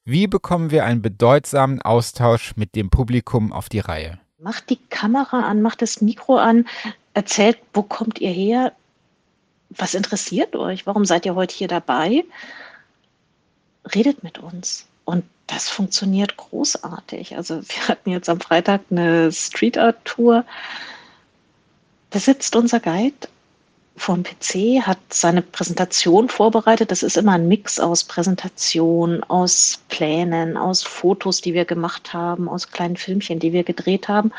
Wie 0.05 0.27
bekommen 0.27 0.71
wir 0.71 0.85
einen 0.85 1.01
bedeutsamen 1.01 1.81
Austausch 1.81 2.55
mit 2.55 2.75
dem 2.75 2.89
Publikum 2.89 3.51
auf 3.51 3.67
die 3.67 3.79
Reihe? 3.79 4.19
Macht 4.39 4.69
die 4.69 4.79
Kamera 4.89 5.41
an, 5.41 5.61
macht 5.61 5.81
das 5.81 6.01
Mikro 6.01 6.37
an, 6.37 6.67
erzählt, 7.13 7.57
wo 7.73 7.81
kommt 7.81 8.21
ihr 8.21 8.29
her? 8.29 8.73
Was 9.69 9.95
interessiert 9.95 10.55
euch? 10.55 10.85
Warum 10.85 11.03
seid 11.03 11.25
ihr 11.25 11.35
heute 11.35 11.55
hier 11.55 11.67
dabei? 11.67 12.23
Redet 13.95 14.23
mit 14.23 14.37
uns. 14.37 14.85
Und 15.03 15.25
das 15.47 15.67
funktioniert 15.67 16.37
großartig. 16.37 17.35
Also 17.35 17.55
wir 17.67 17.87
hatten 17.87 18.11
jetzt 18.11 18.29
am 18.29 18.39
Freitag 18.39 18.81
eine 18.91 19.31
Street 19.31 19.77
Art 19.77 20.05
Tour. 20.05 20.45
Da 22.11 22.19
sitzt 22.19 22.55
unser 22.55 22.79
Guide 22.79 23.27
vorm 23.97 24.23
PC, 24.23 24.85
hat 24.85 24.99
seine 25.09 25.41
Präsentation 25.41 26.29
vorbereitet. 26.29 26.91
Das 26.91 27.03
ist 27.03 27.17
immer 27.17 27.33
ein 27.33 27.47
Mix 27.47 27.79
aus 27.79 28.03
Präsentation, 28.03 29.23
aus 29.23 29.79
Plänen, 29.89 30.55
aus 30.55 30.83
Fotos, 30.83 31.41
die 31.41 31.53
wir 31.53 31.65
gemacht 31.65 32.13
haben, 32.13 32.47
aus 32.47 32.71
kleinen 32.71 32.95
Filmchen, 32.95 33.39
die 33.39 33.53
wir 33.53 33.63
gedreht 33.63 34.07
haben. 34.07 34.31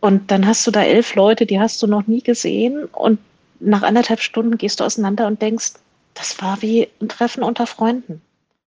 Und 0.00 0.30
dann 0.30 0.46
hast 0.46 0.66
du 0.66 0.70
da 0.70 0.82
elf 0.82 1.14
Leute, 1.14 1.44
die 1.46 1.60
hast 1.60 1.82
du 1.82 1.86
noch 1.86 2.06
nie 2.06 2.22
gesehen. 2.22 2.86
Und 2.86 3.18
nach 3.60 3.82
anderthalb 3.82 4.20
Stunden 4.20 4.58
gehst 4.58 4.80
du 4.80 4.84
auseinander 4.84 5.26
und 5.26 5.42
denkst, 5.42 5.74
das 6.14 6.40
war 6.40 6.62
wie 6.62 6.88
ein 7.00 7.08
Treffen 7.08 7.42
unter 7.42 7.66
Freunden. 7.66 8.22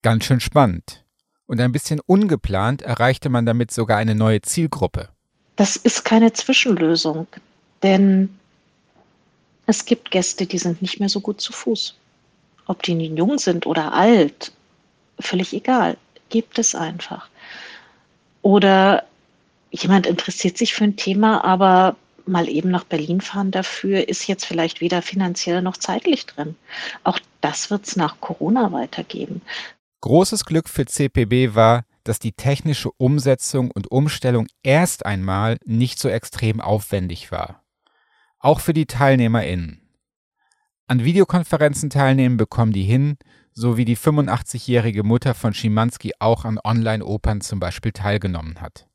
Ganz 0.02 0.26
schön 0.26 0.40
spannend. 0.40 1.04
Und 1.46 1.62
ein 1.62 1.72
bisschen 1.72 2.02
ungeplant 2.06 2.82
erreichte 2.82 3.30
man 3.30 3.46
damit 3.46 3.72
sogar 3.72 3.98
eine 3.98 4.16
neue 4.16 4.42
Zielgruppe. 4.42 5.10
Das 5.56 5.76
ist 5.76 6.04
keine 6.04 6.34
Zwischenlösung, 6.34 7.28
denn 7.84 8.38
es 9.68 9.86
gibt 9.86 10.12
Gäste, 10.12 10.46
die 10.46 10.58
sind 10.58 10.82
nicht 10.82 11.00
mehr 11.00 11.10
so 11.10 11.20
gut 11.20 11.40
zu 11.40 11.54
Fuß. 11.54 11.94
Ob 12.66 12.82
die 12.84 12.94
jung 12.94 13.38
sind 13.38 13.68
oder 13.68 13.94
alt, 13.94 14.52
völlig 15.20 15.54
egal, 15.54 15.98
gibt 16.30 16.58
es 16.58 16.74
einfach. 16.74 17.30
Oder 18.42 19.04
jemand 19.72 20.08
interessiert 20.08 20.58
sich 20.58 20.74
für 20.74 20.86
ein 20.86 20.96
Thema, 20.96 21.44
aber 21.44 21.96
mal 22.26 22.50
eben 22.50 22.72
nach 22.72 22.84
Berlin 22.84 23.22
fahren 23.22 23.52
dafür 23.52 24.08
ist 24.08 24.28
jetzt 24.28 24.46
vielleicht 24.46 24.82
weder 24.82 25.02
finanziell 25.02 25.62
noch 25.62 25.78
zeitlich 25.78 26.26
drin. 26.26 26.56
Auch 27.04 27.20
das 27.42 27.70
wird 27.70 27.88
es 27.88 27.96
nach 27.96 28.20
Corona 28.20 28.72
weitergeben. 28.72 29.42
Großes 30.02 30.46
Glück 30.46 30.70
für 30.70 30.86
CPB 30.86 31.56
war, 31.56 31.84
dass 32.04 32.20
die 32.20 32.32
technische 32.32 32.90
Umsetzung 32.98 33.72
und 33.72 33.92
Umstellung 33.92 34.48
erst 34.64 35.06
einmal 35.06 35.58
nicht 35.66 36.00
so 36.00 36.08
extrem 36.08 36.62
aufwendig 36.62 37.32
war. 37.32 37.64
Auch 38.40 38.60
für 38.60 38.74
die 38.74 38.86
TeilnehmerInnen. 38.86 39.82
An 40.88 41.04
Videokonferenzen 41.04 41.90
teilnehmen 41.90 42.38
bekommen 42.38 42.72
die 42.72 42.84
hin, 42.84 43.18
so 43.54 43.76
wie 43.76 43.86
die 43.86 43.98
85-jährige 43.98 45.04
Mutter 45.04 45.34
von 45.34 45.54
Schimanski 45.54 46.14
auch 46.20 46.46
an 46.46 46.60
Online-Opern 46.64 47.42
zum 47.42 47.60
Beispiel 47.60 47.92
teilgenommen 47.92 48.62
hat. 48.62 48.88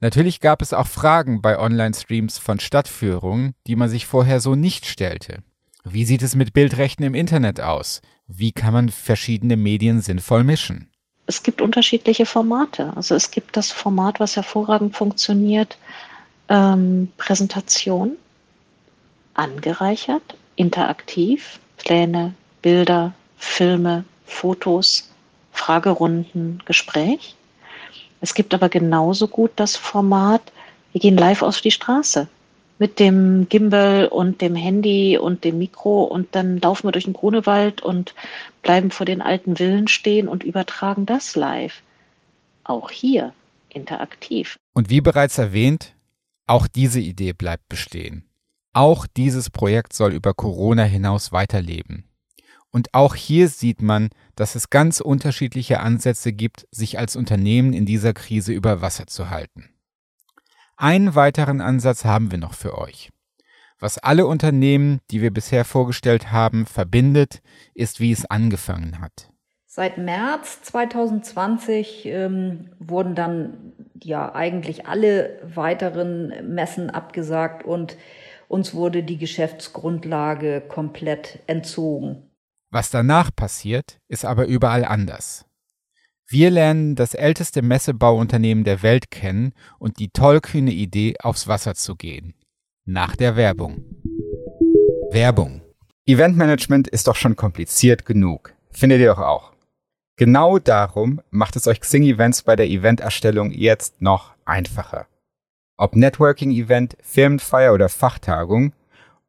Natürlich 0.00 0.40
gab 0.40 0.60
es 0.60 0.74
auch 0.74 0.86
Fragen 0.86 1.40
bei 1.40 1.58
Online-Streams 1.58 2.38
von 2.38 2.60
Stadtführungen, 2.60 3.54
die 3.66 3.76
man 3.76 3.88
sich 3.88 4.06
vorher 4.06 4.40
so 4.40 4.54
nicht 4.54 4.84
stellte. 4.84 5.42
Wie 5.84 6.04
sieht 6.04 6.22
es 6.22 6.34
mit 6.34 6.52
Bildrechten 6.52 7.04
im 7.04 7.14
Internet 7.14 7.60
aus? 7.60 8.02
Wie 8.26 8.52
kann 8.52 8.72
man 8.72 8.88
verschiedene 8.88 9.56
Medien 9.56 10.00
sinnvoll 10.00 10.44
mischen? 10.44 10.90
Es 11.26 11.42
gibt 11.42 11.62
unterschiedliche 11.62 12.26
Formate. 12.26 12.92
Also 12.96 13.14
es 13.14 13.30
gibt 13.30 13.56
das 13.56 13.70
Format, 13.70 14.20
was 14.20 14.36
hervorragend 14.36 14.96
funktioniert, 14.96 15.78
ähm, 16.48 17.12
Präsentation, 17.16 18.16
angereichert, 19.34 20.36
interaktiv, 20.56 21.58
Pläne, 21.76 22.34
Bilder, 22.62 23.12
Filme, 23.36 24.04
Fotos, 24.26 25.10
Fragerunden, 25.52 26.62
Gespräch. 26.64 27.34
Es 28.20 28.34
gibt 28.34 28.54
aber 28.54 28.68
genauso 28.68 29.28
gut 29.28 29.52
das 29.56 29.76
Format, 29.76 30.52
wir 30.92 31.00
gehen 31.00 31.16
live 31.16 31.42
auf 31.42 31.60
die 31.60 31.70
Straße 31.70 32.28
mit 32.78 32.98
dem 32.98 33.48
Gimbal 33.48 34.08
und 34.08 34.40
dem 34.40 34.56
Handy 34.56 35.18
und 35.18 35.44
dem 35.44 35.58
Mikro 35.58 36.04
und 36.04 36.34
dann 36.34 36.58
laufen 36.60 36.86
wir 36.86 36.92
durch 36.92 37.04
den 37.04 37.12
Grunewald 37.12 37.82
und 37.82 38.14
bleiben 38.62 38.90
vor 38.90 39.06
den 39.06 39.22
alten 39.22 39.56
Villen 39.56 39.88
stehen 39.88 40.28
und 40.28 40.42
übertragen 40.42 41.06
das 41.06 41.36
live. 41.36 41.82
Auch 42.64 42.90
hier 42.90 43.32
interaktiv. 43.68 44.56
Und 44.72 44.90
wie 44.90 45.00
bereits 45.00 45.38
erwähnt, 45.38 45.94
auch 46.46 46.66
diese 46.66 47.00
Idee 47.00 47.32
bleibt 47.32 47.68
bestehen. 47.68 48.24
Auch 48.74 49.06
dieses 49.06 49.50
Projekt 49.50 49.92
soll 49.92 50.12
über 50.12 50.34
Corona 50.34 50.82
hinaus 50.82 51.30
weiterleben. 51.30 52.04
Und 52.72 52.92
auch 52.92 53.14
hier 53.14 53.48
sieht 53.48 53.80
man, 53.80 54.10
dass 54.34 54.56
es 54.56 54.68
ganz 54.68 55.00
unterschiedliche 55.00 55.78
Ansätze 55.78 56.32
gibt, 56.32 56.66
sich 56.72 56.98
als 56.98 57.14
Unternehmen 57.14 57.72
in 57.72 57.86
dieser 57.86 58.12
Krise 58.12 58.52
über 58.52 58.82
Wasser 58.82 59.06
zu 59.06 59.30
halten. 59.30 59.70
Einen 60.76 61.14
weiteren 61.14 61.60
Ansatz 61.60 62.04
haben 62.04 62.32
wir 62.32 62.38
noch 62.38 62.54
für 62.54 62.76
euch. 62.76 63.10
Was 63.78 63.98
alle 63.98 64.26
Unternehmen, 64.26 64.98
die 65.12 65.22
wir 65.22 65.32
bisher 65.32 65.64
vorgestellt 65.64 66.32
haben, 66.32 66.66
verbindet, 66.66 67.42
ist, 67.74 68.00
wie 68.00 68.10
es 68.10 68.26
angefangen 68.26 69.00
hat. 69.00 69.30
Seit 69.66 69.98
März 69.98 70.62
2020 70.62 72.06
ähm, 72.06 72.70
wurden 72.80 73.14
dann 73.14 73.72
ja 74.02 74.34
eigentlich 74.34 74.86
alle 74.86 75.40
weiteren 75.42 76.54
Messen 76.54 76.90
abgesagt 76.90 77.64
und 77.64 77.96
uns 78.48 78.74
wurde 78.74 79.02
die 79.02 79.18
Geschäftsgrundlage 79.18 80.62
komplett 80.68 81.40
entzogen. 81.46 82.30
Was 82.70 82.90
danach 82.90 83.30
passiert, 83.34 84.00
ist 84.08 84.24
aber 84.24 84.46
überall 84.46 84.84
anders. 84.84 85.46
Wir 86.26 86.50
lernen 86.50 86.96
das 86.96 87.14
älteste 87.14 87.62
Messebauunternehmen 87.62 88.64
der 88.64 88.82
Welt 88.82 89.10
kennen 89.10 89.52
und 89.78 89.98
die 89.98 90.08
tollkühne 90.08 90.72
Idee, 90.72 91.14
aufs 91.20 91.46
Wasser 91.46 91.74
zu 91.74 91.96
gehen. 91.96 92.34
Nach 92.86 93.14
der 93.14 93.36
Werbung. 93.36 93.84
Werbung. 95.10 95.62
Eventmanagement 96.06 96.88
ist 96.88 97.06
doch 97.06 97.16
schon 97.16 97.36
kompliziert 97.36 98.04
genug. 98.06 98.54
Findet 98.70 99.00
ihr 99.00 99.08
doch 99.08 99.20
auch. 99.20 99.52
Genau 100.16 100.58
darum 100.58 101.20
macht 101.30 101.56
es 101.56 101.66
euch 101.66 101.80
Xing 101.80 102.02
Events 102.02 102.42
bei 102.42 102.56
der 102.56 102.68
Eventerstellung 102.68 103.50
jetzt 103.50 104.00
noch 104.00 104.34
einfacher. 104.44 105.06
Ob 105.76 105.96
Networking-Event, 105.96 106.96
Firmenfeier 107.02 107.74
oder 107.74 107.88
Fachtagung. 107.88 108.72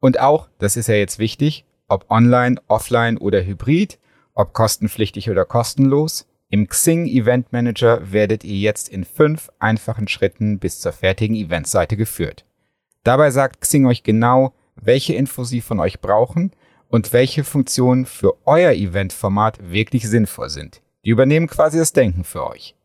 Und 0.00 0.20
auch, 0.20 0.48
das 0.58 0.76
ist 0.76 0.88
ja 0.88 0.94
jetzt 0.94 1.18
wichtig, 1.18 1.64
ob 1.88 2.10
online, 2.10 2.60
offline 2.68 3.18
oder 3.18 3.44
hybrid, 3.44 3.98
ob 4.34 4.52
kostenpflichtig 4.52 5.30
oder 5.30 5.44
kostenlos, 5.44 6.26
im 6.48 6.68
Xing 6.68 7.06
Event 7.06 7.52
Manager 7.52 8.12
werdet 8.12 8.44
ihr 8.44 8.58
jetzt 8.58 8.88
in 8.88 9.04
fünf 9.04 9.50
einfachen 9.58 10.06
Schritten 10.06 10.60
bis 10.60 10.78
zur 10.78 10.92
fertigen 10.92 11.34
Eventseite 11.34 11.96
geführt. 11.96 12.44
Dabei 13.02 13.32
sagt 13.32 13.60
Xing 13.60 13.86
euch 13.86 14.04
genau, 14.04 14.52
welche 14.76 15.14
Infos 15.14 15.48
sie 15.48 15.60
von 15.60 15.80
euch 15.80 16.00
brauchen 16.00 16.52
und 16.88 17.12
welche 17.12 17.42
Funktionen 17.42 18.06
für 18.06 18.34
euer 18.46 18.72
Eventformat 18.72 19.70
wirklich 19.72 20.08
sinnvoll 20.08 20.48
sind. 20.48 20.82
Die 21.04 21.10
übernehmen 21.10 21.48
quasi 21.48 21.78
das 21.78 21.92
Denken 21.92 22.22
für 22.22 22.46
euch. 22.46 22.76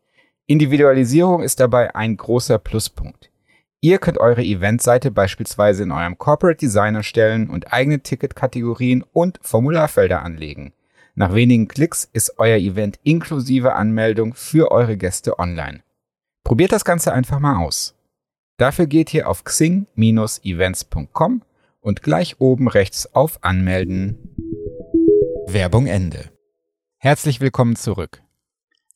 Individualisierung 0.46 1.42
ist 1.42 1.60
dabei 1.60 1.94
ein 1.94 2.16
großer 2.16 2.58
Pluspunkt. 2.58 3.31
Ihr 3.84 3.98
könnt 3.98 4.18
eure 4.18 4.44
Eventseite 4.44 5.10
beispielsweise 5.10 5.82
in 5.82 5.90
eurem 5.90 6.16
Corporate 6.16 6.58
Design 6.58 6.94
erstellen 6.94 7.50
und 7.50 7.72
eigene 7.72 7.98
Ticketkategorien 7.98 9.04
und 9.12 9.40
Formularfelder 9.42 10.22
anlegen. 10.22 10.72
Nach 11.16 11.34
wenigen 11.34 11.66
Klicks 11.66 12.08
ist 12.12 12.38
euer 12.38 12.58
Event 12.58 13.00
inklusive 13.02 13.72
Anmeldung 13.72 14.34
für 14.34 14.70
eure 14.70 14.96
Gäste 14.96 15.40
online. 15.40 15.82
Probiert 16.44 16.70
das 16.70 16.84
Ganze 16.84 17.12
einfach 17.12 17.40
mal 17.40 17.56
aus. 17.56 17.96
Dafür 18.56 18.86
geht 18.86 19.12
ihr 19.14 19.28
auf 19.28 19.42
xing-events.com 19.42 21.42
und 21.80 22.02
gleich 22.04 22.40
oben 22.40 22.68
rechts 22.68 23.12
auf 23.16 23.42
Anmelden. 23.42 24.36
Werbung 25.48 25.88
Ende. 25.88 26.30
Herzlich 26.98 27.40
willkommen 27.40 27.74
zurück. 27.74 28.22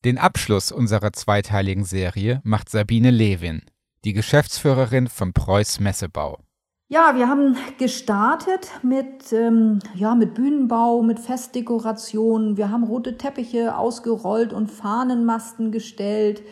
Den 0.05 0.19
Abschluss 0.19 0.71
unserer 0.71 1.13
zweiteiligen 1.13 1.85
Serie 1.85 2.41
macht 2.45 2.71
Sabine 2.71 3.11
Lewin, 3.11 3.63
die 4.07 4.13
Geschäftsführerin 4.13 5.09
von 5.09 5.33
Preuß 5.33 5.81
Messebau. 5.81 6.39
Ja, 6.89 7.17
wir 7.17 7.29
haben 7.29 7.57
gestartet 7.79 8.71
mit, 8.85 9.33
ähm, 9.33 9.81
ja, 9.97 10.15
mit 10.15 10.35
Bühnenbau, 10.35 11.03
mit 11.03 11.19
Festdekoration. 11.19 12.57
Wir 12.57 12.71
haben 12.71 12.85
rote 12.85 13.19
Teppiche 13.19 13.77
ausgerollt 13.77 14.53
und 14.53 14.71
Fahnenmasten 14.71 15.73
gestellt 15.73 16.43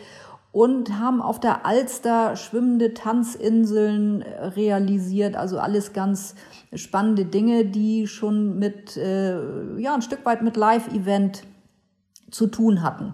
und 0.51 0.99
haben 0.99 1.21
auf 1.21 1.39
der 1.39 1.65
Alster 1.65 2.35
schwimmende 2.35 2.93
Tanzinseln 2.93 4.21
realisiert. 4.21 5.37
Also 5.37 5.57
alles 5.57 5.93
ganz 5.93 6.35
spannende 6.73 7.23
Dinge, 7.23 7.63
die 7.63 8.07
schon 8.07 8.59
mit, 8.59 8.97
äh, 8.97 9.79
ja, 9.79 9.95
ein 9.95 10.01
Stück 10.01 10.25
weit 10.25 10.41
mit 10.41 10.57
Live-Event 10.57 11.43
zu 12.29 12.47
tun 12.47 12.81
hatten. 12.81 13.13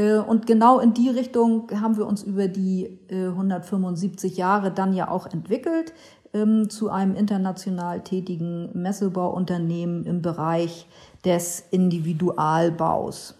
Äh, 0.00 0.18
und 0.18 0.46
genau 0.46 0.80
in 0.80 0.94
die 0.94 1.10
Richtung 1.10 1.68
haben 1.80 1.96
wir 1.96 2.06
uns 2.06 2.22
über 2.22 2.48
die 2.48 2.98
175 3.10 4.32
äh, 4.32 4.36
Jahre 4.36 4.70
dann 4.70 4.94
ja 4.94 5.10
auch 5.10 5.26
entwickelt 5.26 5.92
ähm, 6.32 6.70
zu 6.70 6.90
einem 6.90 7.14
international 7.14 8.02
tätigen 8.02 8.70
Messebauunternehmen 8.72 10.04
im 10.06 10.22
Bereich 10.22 10.86
des 11.24 11.64
Individualbaus. 11.70 13.34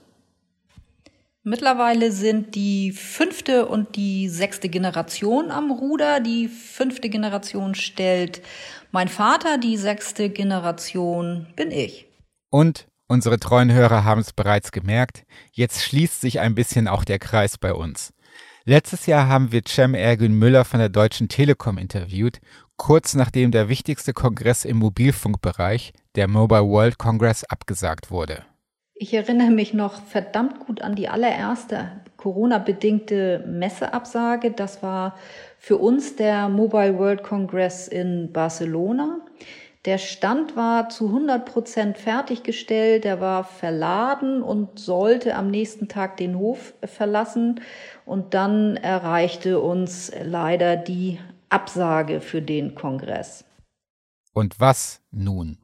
Mittlerweile 1.42 2.12
sind 2.12 2.55
die 2.55 2.92
fünfte 2.92 3.66
und 3.66 3.96
die 3.96 4.29
sechste 4.29 4.68
Generation 4.68 5.51
am 5.51 5.70
Ruder. 5.70 6.20
Die 6.20 6.49
fünfte 6.49 7.09
Generation 7.09 7.75
stellt 7.75 8.42
mein 8.92 9.09
Vater, 9.09 9.57
die 9.57 9.79
sechste 9.79 10.29
Generation 10.29 11.46
bin 11.57 11.70
ich. 11.70 12.07
Und 12.51 12.89
unsere 13.11 13.40
treuen 13.40 13.73
Hörer 13.73 14.05
haben 14.05 14.20
es 14.20 14.33
bereits 14.33 14.70
gemerkt, 14.70 15.25
jetzt 15.53 15.83
schließt 15.83 16.20
sich 16.20 16.38
ein 16.38 16.55
bisschen 16.55 16.87
auch 16.87 17.05
der 17.05 17.18
Kreis 17.18 17.59
bei 17.59 17.75
uns. 17.75 18.14
Letztes 18.64 19.07
Jahr 19.07 19.27
haben 19.27 19.51
wir 19.51 19.62
Cem 19.66 19.94
Ergün 19.94 20.33
Müller 20.33 20.64
von 20.64 20.79
der 20.79 20.90
Deutschen 20.90 21.29
Telekom 21.29 21.77
interviewt, 21.77 22.38
kurz 22.77 23.14
nachdem 23.14 23.51
der 23.51 23.68
wichtigste 23.68 24.12
Kongress 24.12 24.64
im 24.64 24.77
Mobilfunkbereich, 24.77 25.92
der 26.14 26.29
Mobile 26.29 26.68
World 26.68 26.99
Congress, 26.99 27.42
abgesagt 27.42 28.12
wurde. 28.12 28.44
Ich 28.94 29.12
erinnere 29.12 29.51
mich 29.51 29.75
noch 29.75 30.03
verdammt 30.03 30.61
gut 30.61 30.83
an 30.83 30.94
die 30.94 31.09
allererste 31.09 31.90
Corona-bedingte 32.16 33.44
Messeabsage. 33.49 34.51
Das 34.53 34.83
war 34.83 35.16
für 35.59 35.79
uns 35.79 36.16
der 36.16 36.49
Mobile 36.49 36.99
World 36.99 37.23
Congress 37.23 37.88
in 37.88 38.31
Barcelona. 38.33 39.20
Der 39.87 39.97
Stand 39.97 40.57
war 40.57 40.90
zu 40.90 41.07
100 41.07 41.47
Prozent 41.47 41.97
fertiggestellt, 41.97 43.05
der 43.05 43.23
war 43.23 43.45
verladen 43.45 44.43
und 44.43 44.79
sollte 44.79 45.35
am 45.35 45.51
nächsten 45.51 45.88
Tag 45.88 46.19
den 46.19 46.37
Hof 46.37 46.75
verlassen. 46.85 47.62
Und 48.05 48.35
dann 48.35 48.77
erreichte 48.77 49.59
uns 49.59 50.12
leider 50.23 50.77
die 50.77 51.19
Absage 51.49 52.21
für 52.21 52.43
den 52.43 52.75
Kongress. 52.75 53.47
Und 54.35 54.61
was 54.61 55.01
nun? 55.11 55.57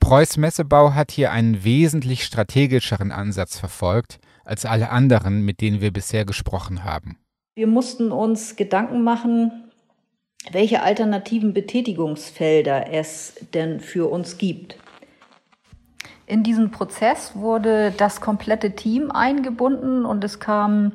Preuß 0.00 0.36
Messebau 0.36 0.92
hat 0.92 1.10
hier 1.10 1.32
einen 1.32 1.64
wesentlich 1.64 2.24
strategischeren 2.24 3.12
Ansatz 3.12 3.58
verfolgt 3.58 4.18
als 4.44 4.66
alle 4.66 4.90
anderen, 4.90 5.42
mit 5.42 5.62
denen 5.62 5.80
wir 5.80 5.92
bisher 5.92 6.26
gesprochen 6.26 6.84
haben. 6.84 7.16
Wir 7.54 7.66
mussten 7.66 8.12
uns 8.12 8.56
Gedanken 8.56 9.04
machen, 9.04 9.61
welche 10.50 10.82
alternativen 10.82 11.52
Betätigungsfelder 11.52 12.92
es 12.92 13.34
denn 13.54 13.80
für 13.80 14.10
uns 14.10 14.38
gibt. 14.38 14.76
In 16.26 16.42
diesen 16.42 16.70
Prozess 16.70 17.32
wurde 17.34 17.92
das 17.96 18.20
komplette 18.20 18.74
Team 18.74 19.10
eingebunden 19.10 20.04
und 20.04 20.24
es 20.24 20.40
kamen 20.40 20.92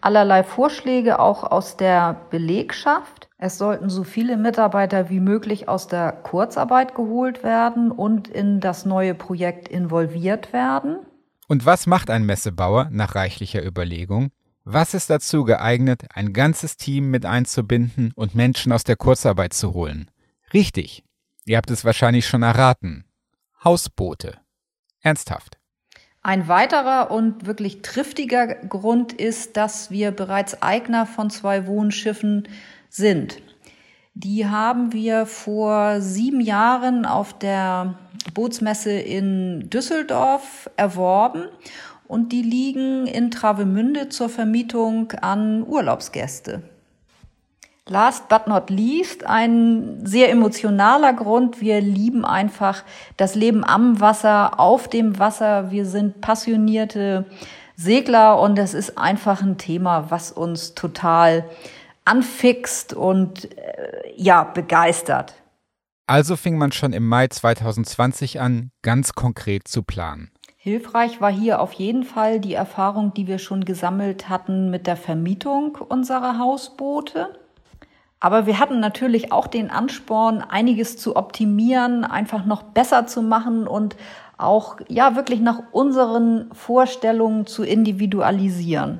allerlei 0.00 0.44
Vorschläge 0.44 1.18
auch 1.18 1.42
aus 1.42 1.76
der 1.76 2.16
Belegschaft. 2.30 3.28
Es 3.38 3.58
sollten 3.58 3.90
so 3.90 4.04
viele 4.04 4.36
Mitarbeiter 4.36 5.10
wie 5.10 5.20
möglich 5.20 5.68
aus 5.68 5.88
der 5.88 6.12
Kurzarbeit 6.12 6.94
geholt 6.94 7.42
werden 7.42 7.90
und 7.90 8.28
in 8.28 8.60
das 8.60 8.86
neue 8.86 9.14
Projekt 9.14 9.68
involviert 9.68 10.52
werden. 10.52 10.98
Und 11.48 11.66
was 11.66 11.86
macht 11.86 12.10
ein 12.10 12.24
Messebauer 12.24 12.88
nach 12.92 13.14
reichlicher 13.14 13.64
Überlegung? 13.64 14.30
Was 14.68 14.94
ist 14.94 15.10
dazu 15.10 15.44
geeignet, 15.44 16.06
ein 16.12 16.32
ganzes 16.32 16.76
Team 16.76 17.08
mit 17.08 17.24
einzubinden 17.24 18.12
und 18.16 18.34
Menschen 18.34 18.72
aus 18.72 18.82
der 18.82 18.96
Kurzarbeit 18.96 19.52
zu 19.52 19.74
holen? 19.74 20.10
Richtig. 20.52 21.04
Ihr 21.44 21.56
habt 21.56 21.70
es 21.70 21.84
wahrscheinlich 21.84 22.26
schon 22.26 22.42
erraten. 22.42 23.04
Hausboote. 23.62 24.38
Ernsthaft. 25.02 25.58
Ein 26.20 26.48
weiterer 26.48 27.12
und 27.12 27.46
wirklich 27.46 27.82
triftiger 27.82 28.56
Grund 28.56 29.12
ist, 29.12 29.56
dass 29.56 29.92
wir 29.92 30.10
bereits 30.10 30.60
Eigner 30.62 31.06
von 31.06 31.30
zwei 31.30 31.68
Wohnschiffen 31.68 32.48
sind. 32.90 33.40
Die 34.14 34.46
haben 34.46 34.92
wir 34.92 35.26
vor 35.26 36.00
sieben 36.00 36.40
Jahren 36.40 37.06
auf 37.06 37.38
der 37.38 37.96
Bootsmesse 38.34 38.98
in 38.98 39.70
Düsseldorf 39.70 40.68
erworben 40.76 41.44
und 42.08 42.32
die 42.32 42.42
liegen 42.42 43.06
in 43.06 43.30
Travemünde 43.30 44.08
zur 44.08 44.28
Vermietung 44.28 45.12
an 45.20 45.64
Urlaubsgäste. 45.66 46.62
Last 47.88 48.28
but 48.28 48.48
not 48.48 48.68
least, 48.68 49.24
ein 49.26 50.04
sehr 50.04 50.30
emotionaler 50.30 51.12
Grund. 51.12 51.60
Wir 51.60 51.80
lieben 51.80 52.24
einfach 52.24 52.82
das 53.16 53.36
Leben 53.36 53.62
am 53.62 54.00
Wasser, 54.00 54.58
auf 54.58 54.88
dem 54.88 55.20
Wasser. 55.20 55.70
Wir 55.70 55.86
sind 55.86 56.20
passionierte 56.20 57.26
Segler 57.76 58.40
und 58.40 58.58
es 58.58 58.74
ist 58.74 58.98
einfach 58.98 59.40
ein 59.40 59.56
Thema, 59.56 60.10
was 60.10 60.32
uns 60.32 60.74
total 60.74 61.44
anfixt 62.04 62.92
und 62.92 63.56
äh, 63.56 64.12
ja, 64.16 64.42
begeistert. 64.42 65.34
Also 66.08 66.36
fing 66.36 66.56
man 66.56 66.72
schon 66.72 66.92
im 66.92 67.06
Mai 67.06 67.28
2020 67.28 68.40
an, 68.40 68.70
ganz 68.82 69.12
konkret 69.12 69.68
zu 69.68 69.82
planen. 69.82 70.30
Hilfreich 70.66 71.20
war 71.20 71.30
hier 71.30 71.60
auf 71.60 71.74
jeden 71.74 72.02
Fall 72.02 72.40
die 72.40 72.54
Erfahrung, 72.54 73.14
die 73.14 73.28
wir 73.28 73.38
schon 73.38 73.64
gesammelt 73.64 74.28
hatten 74.28 74.68
mit 74.68 74.88
der 74.88 74.96
Vermietung 74.96 75.76
unserer 75.76 76.40
Hausboote. 76.40 77.28
Aber 78.18 78.46
wir 78.46 78.58
hatten 78.58 78.80
natürlich 78.80 79.30
auch 79.30 79.46
den 79.46 79.70
Ansporn, 79.70 80.42
einiges 80.42 80.96
zu 80.96 81.14
optimieren, 81.14 82.02
einfach 82.02 82.44
noch 82.44 82.64
besser 82.64 83.06
zu 83.06 83.22
machen 83.22 83.68
und 83.68 83.94
auch 84.38 84.78
ja 84.88 85.14
wirklich 85.14 85.40
nach 85.40 85.62
unseren 85.70 86.52
Vorstellungen 86.52 87.46
zu 87.46 87.62
individualisieren. 87.62 88.98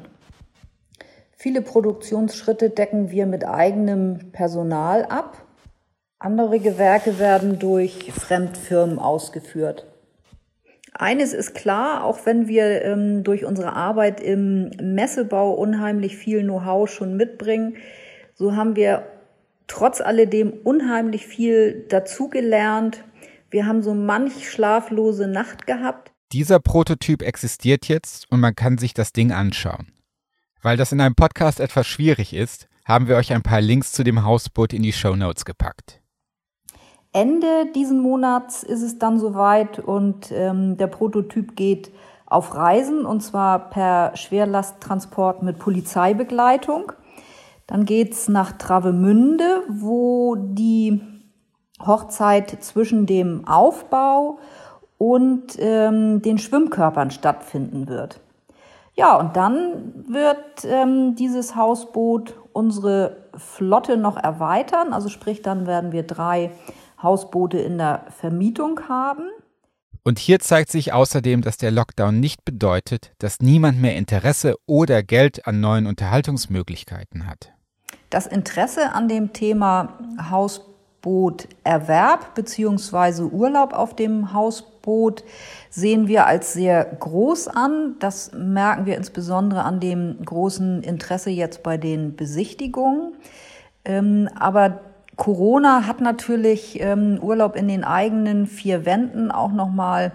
Viele 1.33 1.63
Produktionsschritte 1.63 2.71
decken 2.71 3.11
wir 3.11 3.27
mit 3.27 3.45
eigenem 3.45 4.31
Personal 4.31 5.05
ab. 5.07 5.37
Andere 6.21 6.61
Gewerke 6.61 7.19
werden 7.19 7.59
durch 7.59 8.13
Fremdfirmen 8.13 9.01
ausgeführt. 9.01 9.85
Eines 10.99 11.33
ist 11.35 11.55
klar, 11.55 12.05
auch 12.05 12.25
wenn 12.25 12.49
wir 12.49 12.83
ähm, 12.83 13.23
durch 13.23 13.45
unsere 13.45 13.75
Arbeit 13.75 14.21
im 14.21 14.71
Messebau 14.81 15.53
unheimlich 15.53 16.17
viel 16.17 16.43
Know-how 16.43 16.89
schon 16.91 17.17
mitbringen, 17.17 17.77
so 18.35 18.57
haben 18.57 18.77
wir 18.77 19.07
trotz 19.67 20.01
alledem 20.01 20.53
unheimlich 20.53 21.27
viel 21.27 21.85
dazugelernt. 21.89 23.05
Wir 23.51 23.67
haben 23.67 23.83
so 23.83 23.95
manch 23.95 24.51
schlaflose 24.51 25.29
Nacht 25.29 25.67
gehabt. 25.67 26.13
Dieser 26.33 26.61
Prototyp 26.61 27.23
existiert 27.23 27.89
jetzt 27.89 28.31
und 28.31 28.41
man 28.41 28.55
kann 28.55 28.79
sich 28.79 28.95
das 28.95 29.13
Ding 29.13 29.33
anschauen. 29.33 29.93
Weil 30.63 30.77
das 30.77 30.93
in 30.93 31.01
einem 31.01 31.15
Podcast 31.15 31.61
etwas 31.61 31.87
schwierig 31.87 32.33
ist, 32.33 32.69
haben 32.85 33.09
wir 33.09 33.17
euch 33.17 33.33
ein 33.33 33.43
paar 33.43 33.61
Links 33.61 33.93
zu 33.93 34.03
dem 34.03 34.25
Hausboot 34.25 34.73
in 34.73 34.83
die 34.83 34.93
Show 34.93 35.15
Notes 35.15 35.45
gepackt. 35.45 36.01
Ende 37.17 37.65
diesen 37.75 38.01
Monats 38.01 38.63
ist 38.63 38.83
es 38.83 38.99
dann 38.99 39.19
soweit 39.19 39.79
und 39.79 40.31
ähm, 40.33 40.77
der 40.77 40.87
Prototyp 40.87 41.57
geht 41.57 41.91
auf 42.27 42.55
Reisen 42.55 43.07
und 43.07 43.23
zwar 43.23 43.71
per 43.71 44.15
Schwerlasttransport 44.15 45.43
mit 45.43 45.59
Polizeibegleitung. 45.59 46.93
Dann 47.67 47.87
geht's 47.87 48.29
nach 48.29 48.53
Travemünde, 48.53 49.63
wo 49.67 50.37
die 50.37 51.01
Hochzeit 51.81 52.63
zwischen 52.63 53.07
dem 53.07 53.49
Aufbau 53.49 54.39
und 54.99 55.57
ähm, 55.59 56.21
den 56.21 56.37
Schwimmkörpern 56.37 57.11
stattfinden 57.11 57.89
wird. 57.89 58.21
Ja, 58.95 59.17
und 59.17 59.37
dann 59.37 60.05
wird 60.07 60.67
ähm, 60.67 61.15
dieses 61.17 61.57
Hausboot 61.57 62.35
unsere 62.53 63.29
Flotte 63.39 63.97
noch 63.97 64.19
erweitern. 64.19 64.93
Also 64.93 65.09
sprich, 65.09 65.41
dann 65.41 65.67
werden 65.67 65.93
wir 65.93 66.03
drei 66.03 66.51
Hausboote 67.07 67.59
in 67.59 67.79
der 67.79 68.05
Vermietung 68.11 68.81
haben. 68.89 69.31
Und 70.03 70.19
hier 70.19 70.41
zeigt 70.41 70.71
sich 70.71 70.93
außerdem, 70.93 71.43
dass 71.43 71.57
der 71.57 71.71
Lockdown 71.71 72.21
nicht 72.21 72.45
bedeutet, 72.45 73.13
dass 73.19 73.41
niemand 73.41 73.81
mehr 73.81 73.97
Interesse 73.97 74.57
oder 74.67 75.03
Geld 75.03 75.47
an 75.47 75.61
neuen 75.61 75.87
Unterhaltungsmöglichkeiten 75.87 77.27
hat. 77.27 77.53
Das 78.11 78.27
Interesse 78.27 78.93
an 78.93 79.09
dem 79.09 79.33
Thema 79.33 79.99
Hausbooterwerb 80.31 82.35
bzw. 82.35 83.23
Urlaub 83.23 83.73
auf 83.73 83.97
dem 83.97 84.33
Hausboot 84.33 85.25
sehen 85.71 86.07
wir 86.07 86.27
als 86.27 86.53
sehr 86.53 86.85
groß 86.85 87.49
an. 87.49 87.97
Das 87.99 88.33
merken 88.33 88.87
wir 88.87 88.97
insbesondere 88.97 89.65
an 89.65 89.81
dem 89.81 90.19
großen 90.25 90.85
Interesse 90.85 91.31
jetzt 91.31 91.63
bei 91.63 91.79
den 91.79 92.15
Besichtigungen. 92.15 93.15
Ähm, 93.85 94.29
aber 94.39 94.81
Corona 95.17 95.87
hat 95.87 96.01
natürlich 96.01 96.81
ähm, 96.81 97.19
Urlaub 97.21 97.57
in 97.57 97.69
den 97.69 97.85
eigenen 97.85 98.47
vier 98.47 98.85
Wänden 98.85 99.31
auch 99.31 99.53
nochmal 99.53 100.13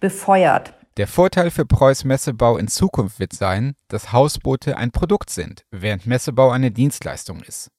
befeuert. 0.00 0.72
Der 0.96 1.06
Vorteil 1.06 1.50
für 1.50 1.64
Preuß 1.64 2.04
Messebau 2.04 2.56
in 2.56 2.66
Zukunft 2.66 3.20
wird 3.20 3.32
sein, 3.32 3.74
dass 3.88 4.12
Hausboote 4.12 4.76
ein 4.76 4.90
Produkt 4.90 5.30
sind, 5.30 5.64
während 5.70 6.06
Messebau 6.06 6.50
eine 6.50 6.72
Dienstleistung 6.72 7.40
ist. 7.42 7.70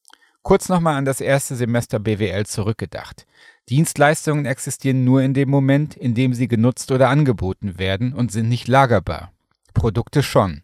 Kurz 0.41 0.69
nochmal 0.69 0.95
an 0.95 1.06
das 1.06 1.19
erste 1.19 1.56
Semester 1.56 2.00
BWL 2.00 2.45
zurückgedacht. 2.45 3.26
Dienstleistungen 3.69 4.45
existieren 4.45 5.04
nur 5.04 5.22
in 5.22 5.34
dem 5.34 5.50
Moment, 5.50 5.95
in 5.95 6.15
dem 6.15 6.34
sie 6.34 6.48
genutzt 6.48 6.91
oder 6.91 7.10
angeboten 7.10 7.78
werden 7.78 8.13
und 8.13 8.32
sind 8.32 8.48
nicht 8.48 8.67
lagerbar. 8.67 9.32
Produkte 9.74 10.24
schon. 10.24 10.63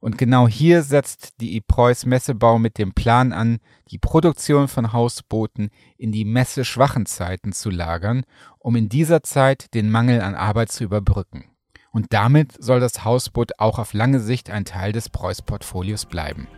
Und 0.00 0.16
genau 0.16 0.48
hier 0.48 0.82
setzt 0.82 1.40
die 1.42 1.58
Epreuß 1.58 2.06
Messebau 2.06 2.58
mit 2.58 2.78
dem 2.78 2.94
Plan 2.94 3.34
an, 3.34 3.58
die 3.90 3.98
Produktion 3.98 4.66
von 4.66 4.94
Hausbooten 4.94 5.70
in 5.98 6.10
die 6.10 6.24
messeschwachen 6.24 7.04
Zeiten 7.04 7.52
zu 7.52 7.68
lagern, 7.68 8.24
um 8.58 8.76
in 8.76 8.88
dieser 8.88 9.22
Zeit 9.22 9.74
den 9.74 9.90
Mangel 9.90 10.22
an 10.22 10.34
Arbeit 10.34 10.72
zu 10.72 10.84
überbrücken. 10.84 11.44
Und 11.92 12.06
damit 12.14 12.52
soll 12.62 12.80
das 12.80 13.04
Hausboot 13.04 13.58
auch 13.58 13.78
auf 13.78 13.92
lange 13.92 14.20
Sicht 14.20 14.48
ein 14.48 14.64
Teil 14.64 14.92
des 14.92 15.10
Preuß-Portfolios 15.10 16.06
bleiben. 16.06 16.48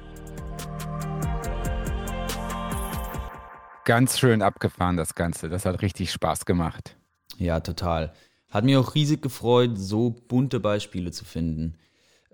Ganz 3.85 4.21
schön 4.21 4.43
abgefahren 4.43 4.97
das 4.97 5.17
Ganze. 5.17 5.49
Das 5.49 5.67
hat 5.67 5.83
richtig 5.83 6.13
Spaß 6.13 6.47
gemacht. 6.47 6.97
Ja, 7.39 7.59
total. 7.59 8.13
Hat 8.51 8.65
mich 8.65 8.77
auch 8.77 8.95
riesig 8.95 9.21
gefreut, 9.21 9.73
so 9.75 10.11
bunte 10.11 10.61
Beispiele 10.61 11.11
zu 11.11 11.25
finden. 11.25 11.79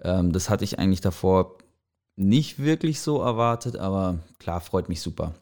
Ähm, 0.03 0.33
das 0.33 0.51
hatte 0.51 0.65
ich 0.65 0.79
eigentlich 0.79 1.01
davor 1.01 1.59
nicht 2.17 2.59
wirklich 2.59 3.01
so 3.01 3.21
erwartet, 3.21 3.77
aber 3.77 4.19
klar, 4.39 4.61
freut 4.61 4.89
mich 4.89 5.01
super. 5.01 5.35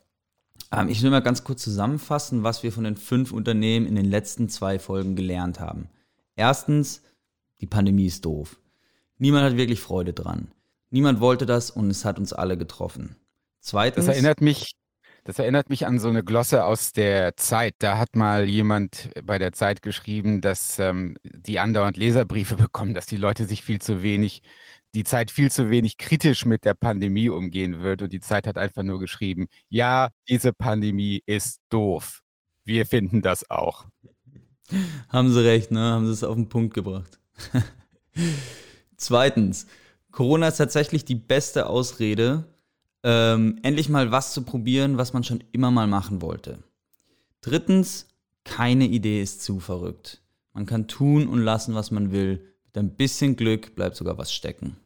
Ähm, 0.72 0.88
ich 0.88 1.02
will 1.02 1.10
mal 1.10 1.22
ganz 1.22 1.44
kurz 1.44 1.62
zusammenfassen, 1.62 2.42
was 2.42 2.62
wir 2.62 2.72
von 2.72 2.84
den 2.84 2.96
fünf 2.96 3.32
Unternehmen 3.32 3.86
in 3.86 3.96
den 3.96 4.04
letzten 4.04 4.48
zwei 4.48 4.78
Folgen 4.78 5.16
gelernt 5.16 5.60
haben. 5.60 5.88
Erstens, 6.34 7.02
die 7.60 7.66
Pandemie 7.66 8.06
ist 8.06 8.24
doof. 8.24 8.58
Niemand 9.18 9.44
hat 9.44 9.56
wirklich 9.56 9.80
Freude 9.80 10.12
dran. 10.12 10.48
Niemand 10.90 11.20
wollte 11.20 11.46
das 11.46 11.70
und 11.70 11.90
es 11.90 12.04
hat 12.04 12.18
uns 12.18 12.32
alle 12.32 12.58
getroffen. 12.58 13.16
Zweitens. 13.60 14.06
Das 14.06 14.14
erinnert 14.14 14.40
mich, 14.40 14.76
das 15.26 15.40
erinnert 15.40 15.70
mich 15.70 15.86
an 15.86 15.98
so 15.98 16.08
eine 16.08 16.22
Glosse 16.22 16.64
aus 16.64 16.92
der 16.92 17.36
Zeit. 17.36 17.74
Da 17.80 17.98
hat 17.98 18.14
mal 18.14 18.48
jemand 18.48 19.10
bei 19.24 19.38
der 19.38 19.52
Zeit 19.52 19.82
geschrieben, 19.82 20.40
dass 20.40 20.78
ähm, 20.78 21.16
die 21.24 21.58
andauernd 21.58 21.96
Leserbriefe 21.96 22.54
bekommen, 22.56 22.94
dass 22.94 23.06
die 23.06 23.16
Leute 23.16 23.44
sich 23.46 23.62
viel 23.62 23.80
zu 23.80 24.04
wenig, 24.04 24.42
die 24.94 25.02
Zeit 25.02 25.32
viel 25.32 25.50
zu 25.50 25.68
wenig 25.68 25.98
kritisch 25.98 26.44
mit 26.46 26.64
der 26.64 26.74
Pandemie 26.74 27.28
umgehen 27.28 27.82
wird. 27.82 28.02
Und 28.02 28.12
die 28.12 28.20
Zeit 28.20 28.46
hat 28.46 28.56
einfach 28.56 28.84
nur 28.84 29.00
geschrieben, 29.00 29.48
ja, 29.68 30.10
diese 30.28 30.52
Pandemie 30.52 31.24
ist 31.26 31.60
doof. 31.70 32.20
Wir 32.64 32.86
finden 32.86 33.20
das 33.20 33.50
auch. 33.50 33.86
Haben 35.08 35.32
sie 35.32 35.44
recht, 35.44 35.72
ne? 35.72 35.80
Haben 35.80 36.06
sie 36.06 36.12
es 36.12 36.22
auf 36.22 36.36
den 36.36 36.48
Punkt 36.48 36.72
gebracht. 36.72 37.18
Zweitens, 38.96 39.66
Corona 40.12 40.48
ist 40.48 40.58
tatsächlich 40.58 41.04
die 41.04 41.16
beste 41.16 41.66
Ausrede, 41.66 42.44
ähm, 43.06 43.60
endlich 43.62 43.88
mal 43.88 44.10
was 44.10 44.34
zu 44.34 44.42
probieren, 44.42 44.98
was 44.98 45.12
man 45.12 45.22
schon 45.22 45.44
immer 45.52 45.70
mal 45.70 45.86
machen 45.86 46.20
wollte. 46.20 46.58
Drittens, 47.40 48.08
keine 48.44 48.86
Idee 48.86 49.22
ist 49.22 49.42
zu 49.42 49.60
verrückt. 49.60 50.22
Man 50.52 50.66
kann 50.66 50.88
tun 50.88 51.28
und 51.28 51.38
lassen, 51.38 51.76
was 51.76 51.92
man 51.92 52.10
will. 52.10 52.52
Mit 52.64 52.76
ein 52.76 52.96
bisschen 52.96 53.36
Glück 53.36 53.76
bleibt 53.76 53.94
sogar 53.94 54.18
was 54.18 54.34
stecken. 54.34 54.76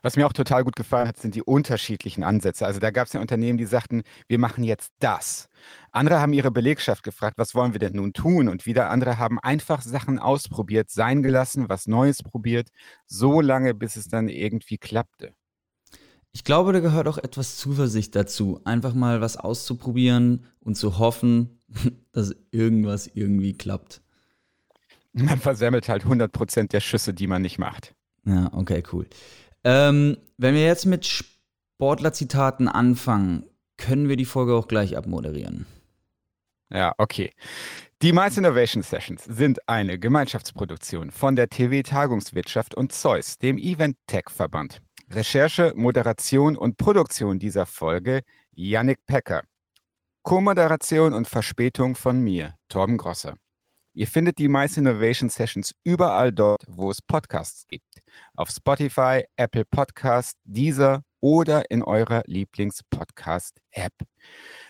Was 0.00 0.16
mir 0.16 0.26
auch 0.26 0.32
total 0.32 0.64
gut 0.64 0.76
gefallen 0.76 1.06
hat, 1.06 1.18
sind 1.18 1.34
die 1.34 1.42
unterschiedlichen 1.42 2.24
Ansätze. 2.24 2.64
Also 2.64 2.80
da 2.80 2.90
gab 2.90 3.06
es 3.06 3.12
ja 3.12 3.20
Unternehmen, 3.20 3.58
die 3.58 3.66
sagten, 3.66 4.02
wir 4.28 4.38
machen 4.38 4.64
jetzt 4.64 4.92
das. 4.98 5.50
Andere 5.90 6.20
haben 6.20 6.32
ihre 6.32 6.50
Belegschaft 6.50 7.02
gefragt, 7.02 7.36
was 7.36 7.54
wollen 7.54 7.74
wir 7.74 7.80
denn 7.80 7.96
nun 7.96 8.14
tun? 8.14 8.48
Und 8.48 8.64
wieder 8.64 8.88
andere 8.88 9.18
haben 9.18 9.38
einfach 9.38 9.82
Sachen 9.82 10.18
ausprobiert, 10.18 10.90
sein 10.90 11.22
gelassen, 11.22 11.68
was 11.68 11.86
Neues 11.86 12.22
probiert, 12.22 12.68
so 13.06 13.42
lange, 13.42 13.74
bis 13.74 13.96
es 13.96 14.08
dann 14.08 14.28
irgendwie 14.28 14.78
klappte. 14.78 15.34
Ich 16.32 16.44
glaube, 16.44 16.72
da 16.72 16.80
gehört 16.80 17.08
auch 17.08 17.18
etwas 17.18 17.56
Zuversicht 17.56 18.14
dazu, 18.16 18.60
einfach 18.64 18.94
mal 18.94 19.20
was 19.20 19.36
auszuprobieren 19.36 20.44
und 20.60 20.76
zu 20.76 20.98
hoffen, 20.98 21.60
dass 22.12 22.34
irgendwas 22.50 23.06
irgendwie 23.06 23.52
klappt. 23.52 24.00
Man 25.12 25.38
versemmelt 25.38 25.88
halt 25.88 26.04
100% 26.04 26.68
der 26.68 26.80
Schüsse, 26.80 27.12
die 27.12 27.26
man 27.26 27.42
nicht 27.42 27.58
macht. 27.58 27.94
Ja, 28.24 28.50
okay, 28.54 28.82
cool. 28.92 29.06
Ähm, 29.62 30.16
wenn 30.38 30.54
wir 30.54 30.64
jetzt 30.64 30.86
mit 30.86 31.06
Sportlerzitaten 31.06 32.66
anfangen, 32.66 33.44
können 33.76 34.08
wir 34.08 34.16
die 34.16 34.24
Folge 34.24 34.54
auch 34.54 34.68
gleich 34.68 34.96
abmoderieren. 34.96 35.66
Ja, 36.70 36.94
okay. 36.96 37.32
Die 38.00 38.12
Mice 38.12 38.38
Innovation 38.38 38.82
Sessions 38.82 39.24
sind 39.24 39.68
eine 39.68 39.98
Gemeinschaftsproduktion 39.98 41.10
von 41.10 41.36
der 41.36 41.48
TV 41.48 41.82
Tagungswirtschaft 41.88 42.74
und 42.74 42.92
Zeus, 42.92 43.38
dem 43.38 43.58
Event 43.58 43.96
Tech 44.06 44.24
Verband. 44.28 44.80
Recherche, 45.14 45.74
Moderation 45.76 46.56
und 46.56 46.78
Produktion 46.78 47.38
dieser 47.38 47.66
Folge 47.66 48.22
Yannick 48.52 49.04
Pecker. 49.04 49.42
Co-Moderation 50.22 51.12
und 51.12 51.28
Verspätung 51.28 51.96
von 51.96 52.22
mir, 52.22 52.54
Torben 52.70 52.96
Grosser. 52.96 53.36
Ihr 53.92 54.06
findet 54.06 54.38
die 54.38 54.48
Mice 54.48 54.78
Innovation 54.78 55.28
Sessions 55.28 55.74
überall 55.84 56.32
dort, 56.32 56.62
wo 56.66 56.90
es 56.90 57.02
Podcasts 57.02 57.66
gibt. 57.68 58.00
Auf 58.36 58.48
Spotify, 58.48 59.24
Apple 59.36 59.66
Podcast, 59.66 60.38
Deezer 60.44 61.02
oder 61.20 61.70
in 61.70 61.82
eurer 61.82 62.22
Lieblings-Podcast-App. 62.24 63.92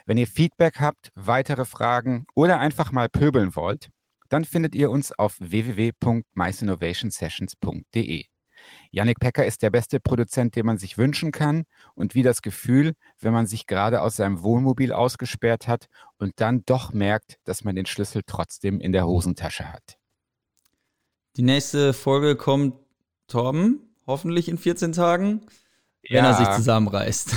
Wenn 0.06 0.18
ihr 0.18 0.26
Feedback 0.26 0.80
habt, 0.80 1.10
weitere 1.14 1.64
Fragen 1.64 2.26
oder 2.34 2.58
einfach 2.58 2.90
mal 2.90 3.08
pöbeln 3.08 3.54
wollt, 3.54 3.90
dann 4.28 4.44
findet 4.44 4.74
ihr 4.74 4.90
uns 4.90 5.12
auf 5.12 5.36
www.miceinnovationsessions.de. 5.38 8.31
Yannick 8.90 9.20
Pecker 9.20 9.46
ist 9.46 9.62
der 9.62 9.70
beste 9.70 10.00
Produzent, 10.00 10.56
den 10.56 10.66
man 10.66 10.78
sich 10.78 10.98
wünschen 10.98 11.32
kann 11.32 11.64
und 11.94 12.14
wie 12.14 12.22
das 12.22 12.42
Gefühl, 12.42 12.94
wenn 13.20 13.32
man 13.32 13.46
sich 13.46 13.66
gerade 13.66 14.02
aus 14.02 14.16
seinem 14.16 14.42
Wohnmobil 14.42 14.92
ausgesperrt 14.92 15.68
hat 15.68 15.86
und 16.18 16.32
dann 16.36 16.64
doch 16.66 16.92
merkt, 16.92 17.38
dass 17.44 17.64
man 17.64 17.74
den 17.74 17.86
Schlüssel 17.86 18.22
trotzdem 18.26 18.80
in 18.80 18.92
der 18.92 19.06
Hosentasche 19.06 19.72
hat. 19.72 19.98
Die 21.36 21.42
nächste 21.42 21.92
Folge 21.92 22.36
kommt 22.36 22.74
Torben, 23.26 23.80
hoffentlich 24.06 24.48
in 24.48 24.58
14 24.58 24.92
Tagen, 24.92 25.42
ja. 26.02 26.18
wenn 26.18 26.24
er 26.24 26.34
sich 26.34 26.50
zusammenreißt. 26.50 27.34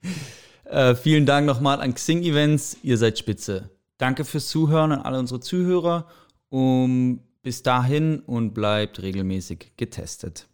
äh, 0.64 0.94
vielen 0.94 1.26
Dank 1.26 1.46
nochmal 1.46 1.80
an 1.80 1.94
Xing 1.94 2.22
Events, 2.22 2.76
ihr 2.82 2.98
seid 2.98 3.18
spitze. 3.18 3.70
Danke 3.98 4.24
fürs 4.24 4.48
Zuhören 4.48 4.92
an 4.92 5.00
alle 5.00 5.18
unsere 5.18 5.40
Zuhörer. 5.40 6.06
Um, 6.48 7.20
bis 7.46 7.62
dahin 7.62 8.18
und 8.20 8.54
bleibt 8.54 9.02
regelmäßig 9.02 9.74
getestet. 9.76 10.48